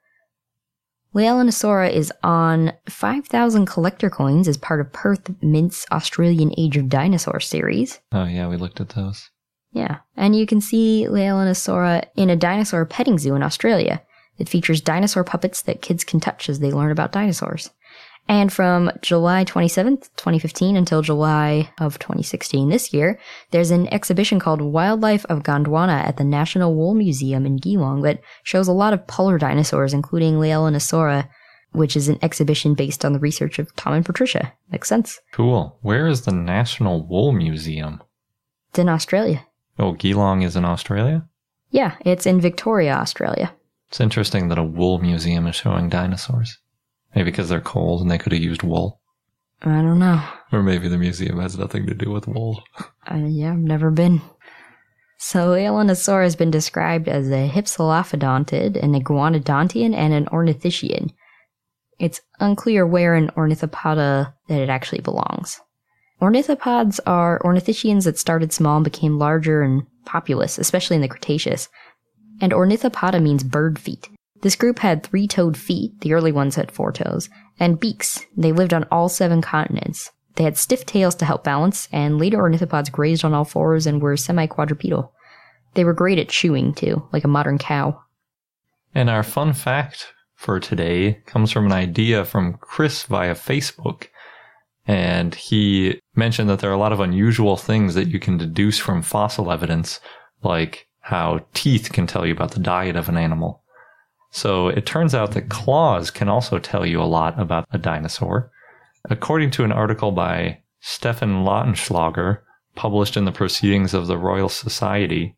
Leaellynasaura 1.14 1.92
is 1.92 2.12
on 2.24 2.72
5,000 2.88 3.66
collector 3.66 4.10
coins 4.10 4.48
as 4.48 4.58
part 4.58 4.80
of 4.80 4.94
Perth 4.94 5.30
Mint's 5.42 5.86
Australian 5.92 6.54
Age 6.58 6.78
of 6.78 6.88
Dinosaurs 6.88 7.48
series. 7.48 8.00
Oh, 8.14 8.24
yeah, 8.24 8.48
we 8.48 8.56
looked 8.56 8.80
at 8.80 8.90
those. 8.90 9.30
Yeah, 9.74 10.00
and 10.16 10.36
you 10.36 10.46
can 10.46 10.62
see 10.62 11.08
Leaellynasaura 11.10 12.06
in 12.16 12.30
a 12.30 12.38
dinosaur 12.38 12.86
petting 12.86 13.18
zoo 13.18 13.36
in 13.36 13.44
Australia. 13.44 14.02
It 14.38 14.48
features 14.48 14.80
dinosaur 14.80 15.26
puppets 15.26 15.62
that 15.64 15.82
kids 15.82 16.06
can 16.06 16.22
touch 16.22 16.50
as 16.50 16.60
they 16.60 16.72
learn 16.72 16.92
about 16.92 17.12
dinosaurs. 17.12 17.72
And 18.28 18.52
from 18.52 18.92
July 19.02 19.44
27th, 19.44 20.10
2015 20.16 20.78
until 20.78 21.02
July 21.02 21.70
of 21.80 22.00
2016 22.00 22.70
this 22.70 22.94
year, 22.94 23.20
there's 23.52 23.72
an 23.72 23.92
exhibition 23.94 24.40
called 24.40 24.62
Wildlife 24.62 25.26
of 25.26 25.44
Gondwana 25.44 26.06
at 26.06 26.18
the 26.18 26.24
National 26.24 26.74
Wool 26.74 26.94
Museum 26.94 27.46
in 27.46 27.58
Geelong 27.58 28.04
that 28.04 28.22
shows 28.44 28.68
a 28.68 28.74
lot 28.74 28.94
of 28.94 29.06
polar 29.08 29.38
dinosaurs, 29.38 29.94
including 29.94 30.36
Leaellynasaura, 30.36 31.28
which 31.74 31.98
is 31.98 32.08
an 32.08 32.20
exhibition 32.22 32.74
based 32.74 33.04
on 33.04 33.12
the 33.14 33.20
research 33.20 33.60
of 33.60 33.76
Tom 33.76 33.94
and 33.94 34.06
Patricia. 34.06 34.54
Makes 34.72 34.88
sense. 34.88 35.20
Cool. 35.34 35.78
Where 35.82 36.08
is 36.08 36.22
the 36.22 36.32
National 36.32 37.06
Wool 37.06 37.34
Museum? 37.34 38.02
It's 38.70 38.80
in 38.80 38.88
Australia. 38.88 39.46
Oh, 39.78 39.94
Geelong 39.94 40.42
is 40.42 40.56
in 40.56 40.64
Australia? 40.64 41.28
Yeah, 41.72 41.96
it's 42.06 42.26
in 42.26 42.40
Victoria, 42.40 42.94
Australia. 42.94 43.54
It's 43.90 44.00
interesting 44.00 44.50
that 44.50 44.58
a 44.58 44.64
wool 44.64 45.00
museum 45.00 45.48
is 45.48 45.56
showing 45.56 45.90
dinosaurs. 45.90 46.60
Maybe 47.16 47.32
because 47.32 47.50
they're 47.50 47.62
cold 47.62 48.02
and 48.02 48.10
they 48.10 48.18
could 48.18 48.32
have 48.32 48.42
used 48.42 48.64
wool. 48.64 49.02
I 49.64 49.82
don't 49.82 50.00
know. 50.00 50.24
Or 50.52 50.64
maybe 50.64 50.88
the 50.88 50.98
museum 50.98 51.40
has 51.40 51.58
nothing 51.58 51.86
to 51.88 51.94
do 51.94 52.12
with 52.12 52.28
wool. 52.28 52.64
Uh, 53.10 53.26
yeah, 53.26 53.52
I've 53.52 53.58
never 53.58 53.90
been. 53.90 54.22
So, 55.18 55.50
Leaellynasaur 55.50 56.24
has 56.24 56.36
been 56.36 56.52
described 56.52 57.10
as 57.10 57.30
a 57.30 57.50
hypsilophodontid, 57.50 58.82
an 58.82 58.94
iguanodontian, 58.94 59.96
and 59.96 60.14
an 60.14 60.28
ornithischian. 60.28 61.10
It's 62.00 62.22
unclear 62.40 62.86
where 62.86 63.16
in 63.16 63.30
Ornithopoda 63.30 64.34
that 64.48 64.62
it 64.62 64.70
actually 64.70 65.02
belongs. 65.02 65.60
Ornithopods 66.22 67.00
are 67.08 67.40
ornithischians 67.44 68.06
that 68.06 68.20
started 68.20 68.54
small 68.54 68.78
and 68.78 68.84
became 68.84 69.18
larger 69.18 69.64
and 69.64 69.88
populous, 70.06 70.60
especially 70.60 70.96
in 70.96 71.02
the 71.02 71.08
Cretaceous. 71.08 71.70
And 72.40 72.54
Ornithopoda 72.54 73.22
means 73.22 73.44
bird 73.44 73.80
feet. 73.80 74.10
This 74.42 74.56
group 74.56 74.80
had 74.80 75.04
three 75.04 75.28
toed 75.28 75.56
feet, 75.56 76.02
the 76.02 76.14
early 76.14 76.32
ones 76.32 76.56
had 76.56 76.72
four 76.72 76.92
toes, 76.92 77.30
and 77.60 77.80
beaks. 77.80 78.26
They 78.36 78.52
lived 78.52 78.74
on 78.74 78.86
all 78.92 79.08
seven 79.08 79.42
continents. 79.42 80.12
They 80.36 80.44
had 80.44 80.58
stiff 80.58 80.86
tails 80.86 81.16
to 81.16 81.26
help 81.26 81.44
balance, 81.44 81.88
and 81.92 82.18
later 82.18 82.38
ornithopods 82.38 82.92
grazed 82.92 83.24
on 83.24 83.34
all 83.34 83.46
fours 83.46 83.86
and 83.86 84.02
were 84.02 84.18
semi 84.18 84.48
quadrupedal. 84.48 85.14
They 85.76 85.84
were 85.84 85.94
great 85.94 86.20
at 86.20 86.30
chewing, 86.30 86.74
too, 86.74 87.08
like 87.14 87.24
a 87.24 87.30
modern 87.30 87.58
cow. 87.58 88.02
And 88.94 89.10
our 89.10 89.24
fun 89.24 89.54
fact 89.54 90.14
for 90.36 90.60
today 90.60 91.22
comes 91.26 91.52
from 91.52 91.68
an 91.68 91.72
idea 91.72 92.26
from 92.26 92.58
Chris 92.60 93.04
via 93.04 93.36
Facebook. 93.36 94.08
And 94.88 95.36
he 95.36 96.00
mentioned 96.16 96.50
that 96.50 96.60
there 96.60 96.72
are 96.72 96.74
a 96.74 96.80
lot 96.80 96.92
of 96.92 97.00
unusual 97.00 97.56
things 97.56 97.94
that 97.94 98.08
you 98.08 98.20
can 98.20 98.38
deduce 98.38 98.80
from 98.80 99.04
fossil 99.04 99.52
evidence, 99.52 100.00
like 100.44 100.88
how 101.02 101.46
teeth 101.54 101.92
can 101.94 102.08
tell 102.08 102.26
you 102.26 102.34
about 102.34 102.52
the 102.52 102.60
diet 102.60 102.96
of 102.96 103.08
an 103.08 103.18
animal. 103.18 103.61
So 104.32 104.70
it 104.70 104.86
turns 104.86 105.14
out 105.14 105.32
that 105.32 105.50
claws 105.50 106.10
can 106.10 106.30
also 106.30 106.58
tell 106.58 106.86
you 106.86 107.02
a 107.02 107.04
lot 107.04 107.40
about 107.40 107.68
a 107.72 107.78
dinosaur. 107.78 108.52
According 109.10 109.52
to 109.52 109.64
an 109.64 109.72
article 109.72 110.12
by 110.12 110.62
Stefan 110.80 111.44
Lautenschlager, 111.44 112.40
published 112.76 113.18
in 113.18 113.26
the 113.26 113.32
Proceedings 113.32 113.94
of 113.94 114.08
the 114.08 114.18
Royal 114.18 114.50
Society, 114.50 115.36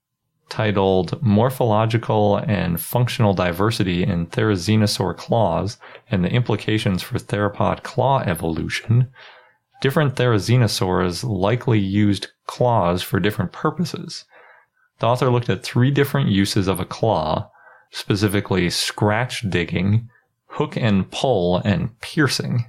titled 0.50 1.20
Morphological 1.24 2.38
and 2.38 2.80
Functional 2.80 3.34
Diversity 3.34 4.04
in 4.04 4.28
Therizinosaur 4.28 5.18
Claws 5.18 5.78
and 6.12 6.24
the 6.24 6.32
Implications 6.32 7.02
for 7.02 7.18
Theropod 7.18 7.82
Claw 7.82 8.20
Evolution, 8.20 9.10
different 9.82 10.16
therizinosaurs 10.16 11.24
likely 11.24 11.80
used 11.80 12.28
claws 12.46 13.02
for 13.02 13.20
different 13.20 13.52
purposes. 13.52 14.26
The 15.00 15.08
author 15.08 15.32
looked 15.32 15.50
at 15.50 15.64
three 15.64 15.90
different 15.90 16.30
uses 16.30 16.68
of 16.68 16.80
a 16.80 16.86
claw, 16.86 17.50
specifically 17.94 18.70
scratch 18.70 19.48
digging, 19.50 20.10
hook 20.48 20.76
and 20.76 21.10
pull, 21.12 21.58
and 21.58 21.98
piercing. 22.02 22.66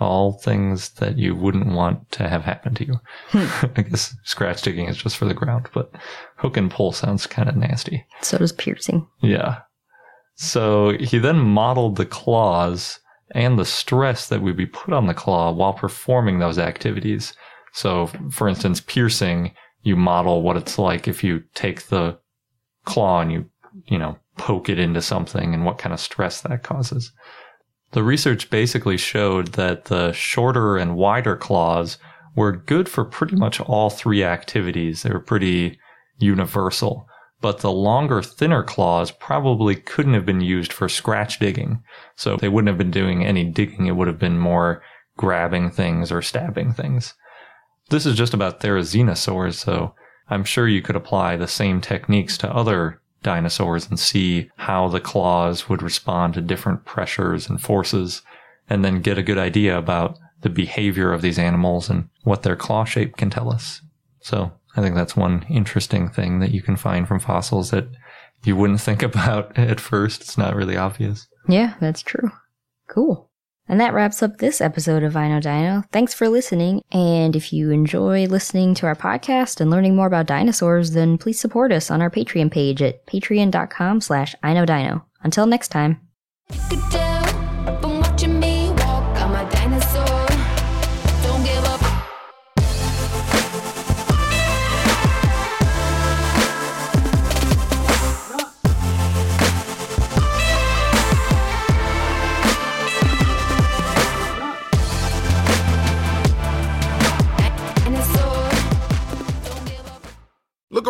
All 0.00 0.32
things 0.32 0.90
that 0.90 1.18
you 1.18 1.34
wouldn't 1.34 1.66
want 1.66 2.10
to 2.12 2.28
have 2.28 2.44
happen 2.44 2.74
to 2.76 2.86
you. 2.86 3.00
Hmm. 3.28 3.66
I 3.76 3.82
guess 3.82 4.14
scratch 4.24 4.62
digging 4.62 4.88
is 4.88 4.96
just 4.96 5.16
for 5.16 5.24
the 5.24 5.34
ground, 5.34 5.68
but 5.74 5.92
hook 6.36 6.56
and 6.56 6.70
pull 6.70 6.92
sounds 6.92 7.26
kind 7.26 7.48
of 7.48 7.56
nasty. 7.56 8.06
So 8.22 8.38
does 8.38 8.52
piercing. 8.52 9.06
Yeah. 9.20 9.60
So 10.36 10.96
he 10.98 11.18
then 11.18 11.38
modeled 11.38 11.96
the 11.96 12.06
claws 12.06 13.00
and 13.32 13.58
the 13.58 13.64
stress 13.64 14.28
that 14.28 14.40
would 14.40 14.56
be 14.56 14.66
put 14.66 14.94
on 14.94 15.06
the 15.06 15.14
claw 15.14 15.50
while 15.50 15.72
performing 15.74 16.38
those 16.38 16.58
activities. 16.58 17.34
So, 17.72 18.06
for 18.30 18.48
instance, 18.48 18.80
piercing, 18.80 19.52
you 19.82 19.96
model 19.96 20.42
what 20.42 20.56
it's 20.56 20.78
like 20.78 21.08
if 21.08 21.22
you 21.22 21.42
take 21.54 21.88
the 21.88 22.18
claw 22.84 23.20
and 23.20 23.32
you, 23.32 23.50
you 23.86 23.98
know, 23.98 24.16
poke 24.38 24.68
it 24.68 24.78
into 24.78 25.02
something 25.02 25.52
and 25.52 25.64
what 25.64 25.78
kind 25.78 25.92
of 25.92 26.00
stress 26.00 26.40
that 26.42 26.62
causes. 26.62 27.12
The 27.92 28.02
research 28.02 28.50
basically 28.50 28.96
showed 28.96 29.48
that 29.48 29.86
the 29.86 30.12
shorter 30.12 30.76
and 30.76 30.96
wider 30.96 31.36
claws 31.36 31.98
were 32.36 32.52
good 32.52 32.88
for 32.88 33.04
pretty 33.04 33.36
much 33.36 33.60
all 33.60 33.90
three 33.90 34.22
activities. 34.22 35.02
They 35.02 35.10
were 35.10 35.20
pretty 35.20 35.78
universal. 36.18 37.06
But 37.40 37.58
the 37.58 37.72
longer, 37.72 38.20
thinner 38.22 38.62
claws 38.62 39.10
probably 39.10 39.76
couldn't 39.76 40.14
have 40.14 40.26
been 40.26 40.40
used 40.40 40.72
for 40.72 40.88
scratch 40.88 41.38
digging. 41.38 41.82
So 42.16 42.36
they 42.36 42.48
wouldn't 42.48 42.68
have 42.68 42.78
been 42.78 42.90
doing 42.90 43.24
any 43.24 43.44
digging. 43.44 43.86
It 43.86 43.96
would 43.96 44.08
have 44.08 44.18
been 44.18 44.38
more 44.38 44.82
grabbing 45.16 45.70
things 45.70 46.10
or 46.12 46.20
stabbing 46.20 46.72
things. 46.72 47.14
This 47.90 48.06
is 48.06 48.16
just 48.16 48.34
about 48.34 48.60
therizinosaurs, 48.60 49.54
so 49.54 49.94
I'm 50.28 50.44
sure 50.44 50.68
you 50.68 50.82
could 50.82 50.96
apply 50.96 51.36
the 51.36 51.48
same 51.48 51.80
techniques 51.80 52.36
to 52.38 52.52
other 52.52 53.00
dinosaurs 53.22 53.88
and 53.88 53.98
see 53.98 54.50
how 54.56 54.88
the 54.88 55.00
claws 55.00 55.68
would 55.68 55.82
respond 55.82 56.34
to 56.34 56.40
different 56.40 56.84
pressures 56.84 57.48
and 57.48 57.60
forces, 57.60 58.22
and 58.68 58.84
then 58.84 59.00
get 59.00 59.18
a 59.18 59.22
good 59.22 59.38
idea 59.38 59.76
about 59.76 60.18
the 60.42 60.48
behavior 60.48 61.12
of 61.12 61.22
these 61.22 61.38
animals 61.38 61.90
and 61.90 62.08
what 62.22 62.42
their 62.42 62.56
claw 62.56 62.84
shape 62.84 63.16
can 63.16 63.30
tell 63.30 63.52
us. 63.52 63.80
So 64.20 64.52
I 64.76 64.82
think 64.82 64.94
that's 64.94 65.16
one 65.16 65.44
interesting 65.48 66.08
thing 66.08 66.40
that 66.40 66.52
you 66.52 66.62
can 66.62 66.76
find 66.76 67.08
from 67.08 67.18
fossils 67.18 67.70
that 67.70 67.88
you 68.44 68.56
wouldn't 68.56 68.80
think 68.88 69.02
about 69.02 69.56
at 69.58 69.80
first. 69.80 70.20
It's 70.20 70.38
not 70.38 70.54
really 70.54 70.76
obvious. 70.76 71.26
Yeah, 71.48 71.74
that's 71.80 72.02
true. 72.02 72.30
Cool. 72.88 73.27
And 73.68 73.80
that 73.80 73.92
wraps 73.92 74.22
up 74.22 74.38
this 74.38 74.60
episode 74.60 75.02
of 75.02 75.14
Know 75.14 75.40
Dino. 75.40 75.84
Thanks 75.92 76.14
for 76.14 76.28
listening. 76.28 76.82
And 76.90 77.36
if 77.36 77.52
you 77.52 77.70
enjoy 77.70 78.26
listening 78.26 78.74
to 78.76 78.86
our 78.86 78.96
podcast 78.96 79.60
and 79.60 79.70
learning 79.70 79.94
more 79.94 80.06
about 80.06 80.26
dinosaurs, 80.26 80.92
then 80.92 81.18
please 81.18 81.38
support 81.38 81.72
us 81.72 81.90
on 81.90 82.00
our 82.00 82.10
Patreon 82.10 82.50
page 82.50 82.80
at 82.82 83.06
patreon.com 83.06 84.00
slash 84.00 84.34
I 84.42 84.54
Know 84.54 84.64
Dino. 84.64 85.04
Until 85.22 85.46
next 85.46 85.68
time. 85.68 86.00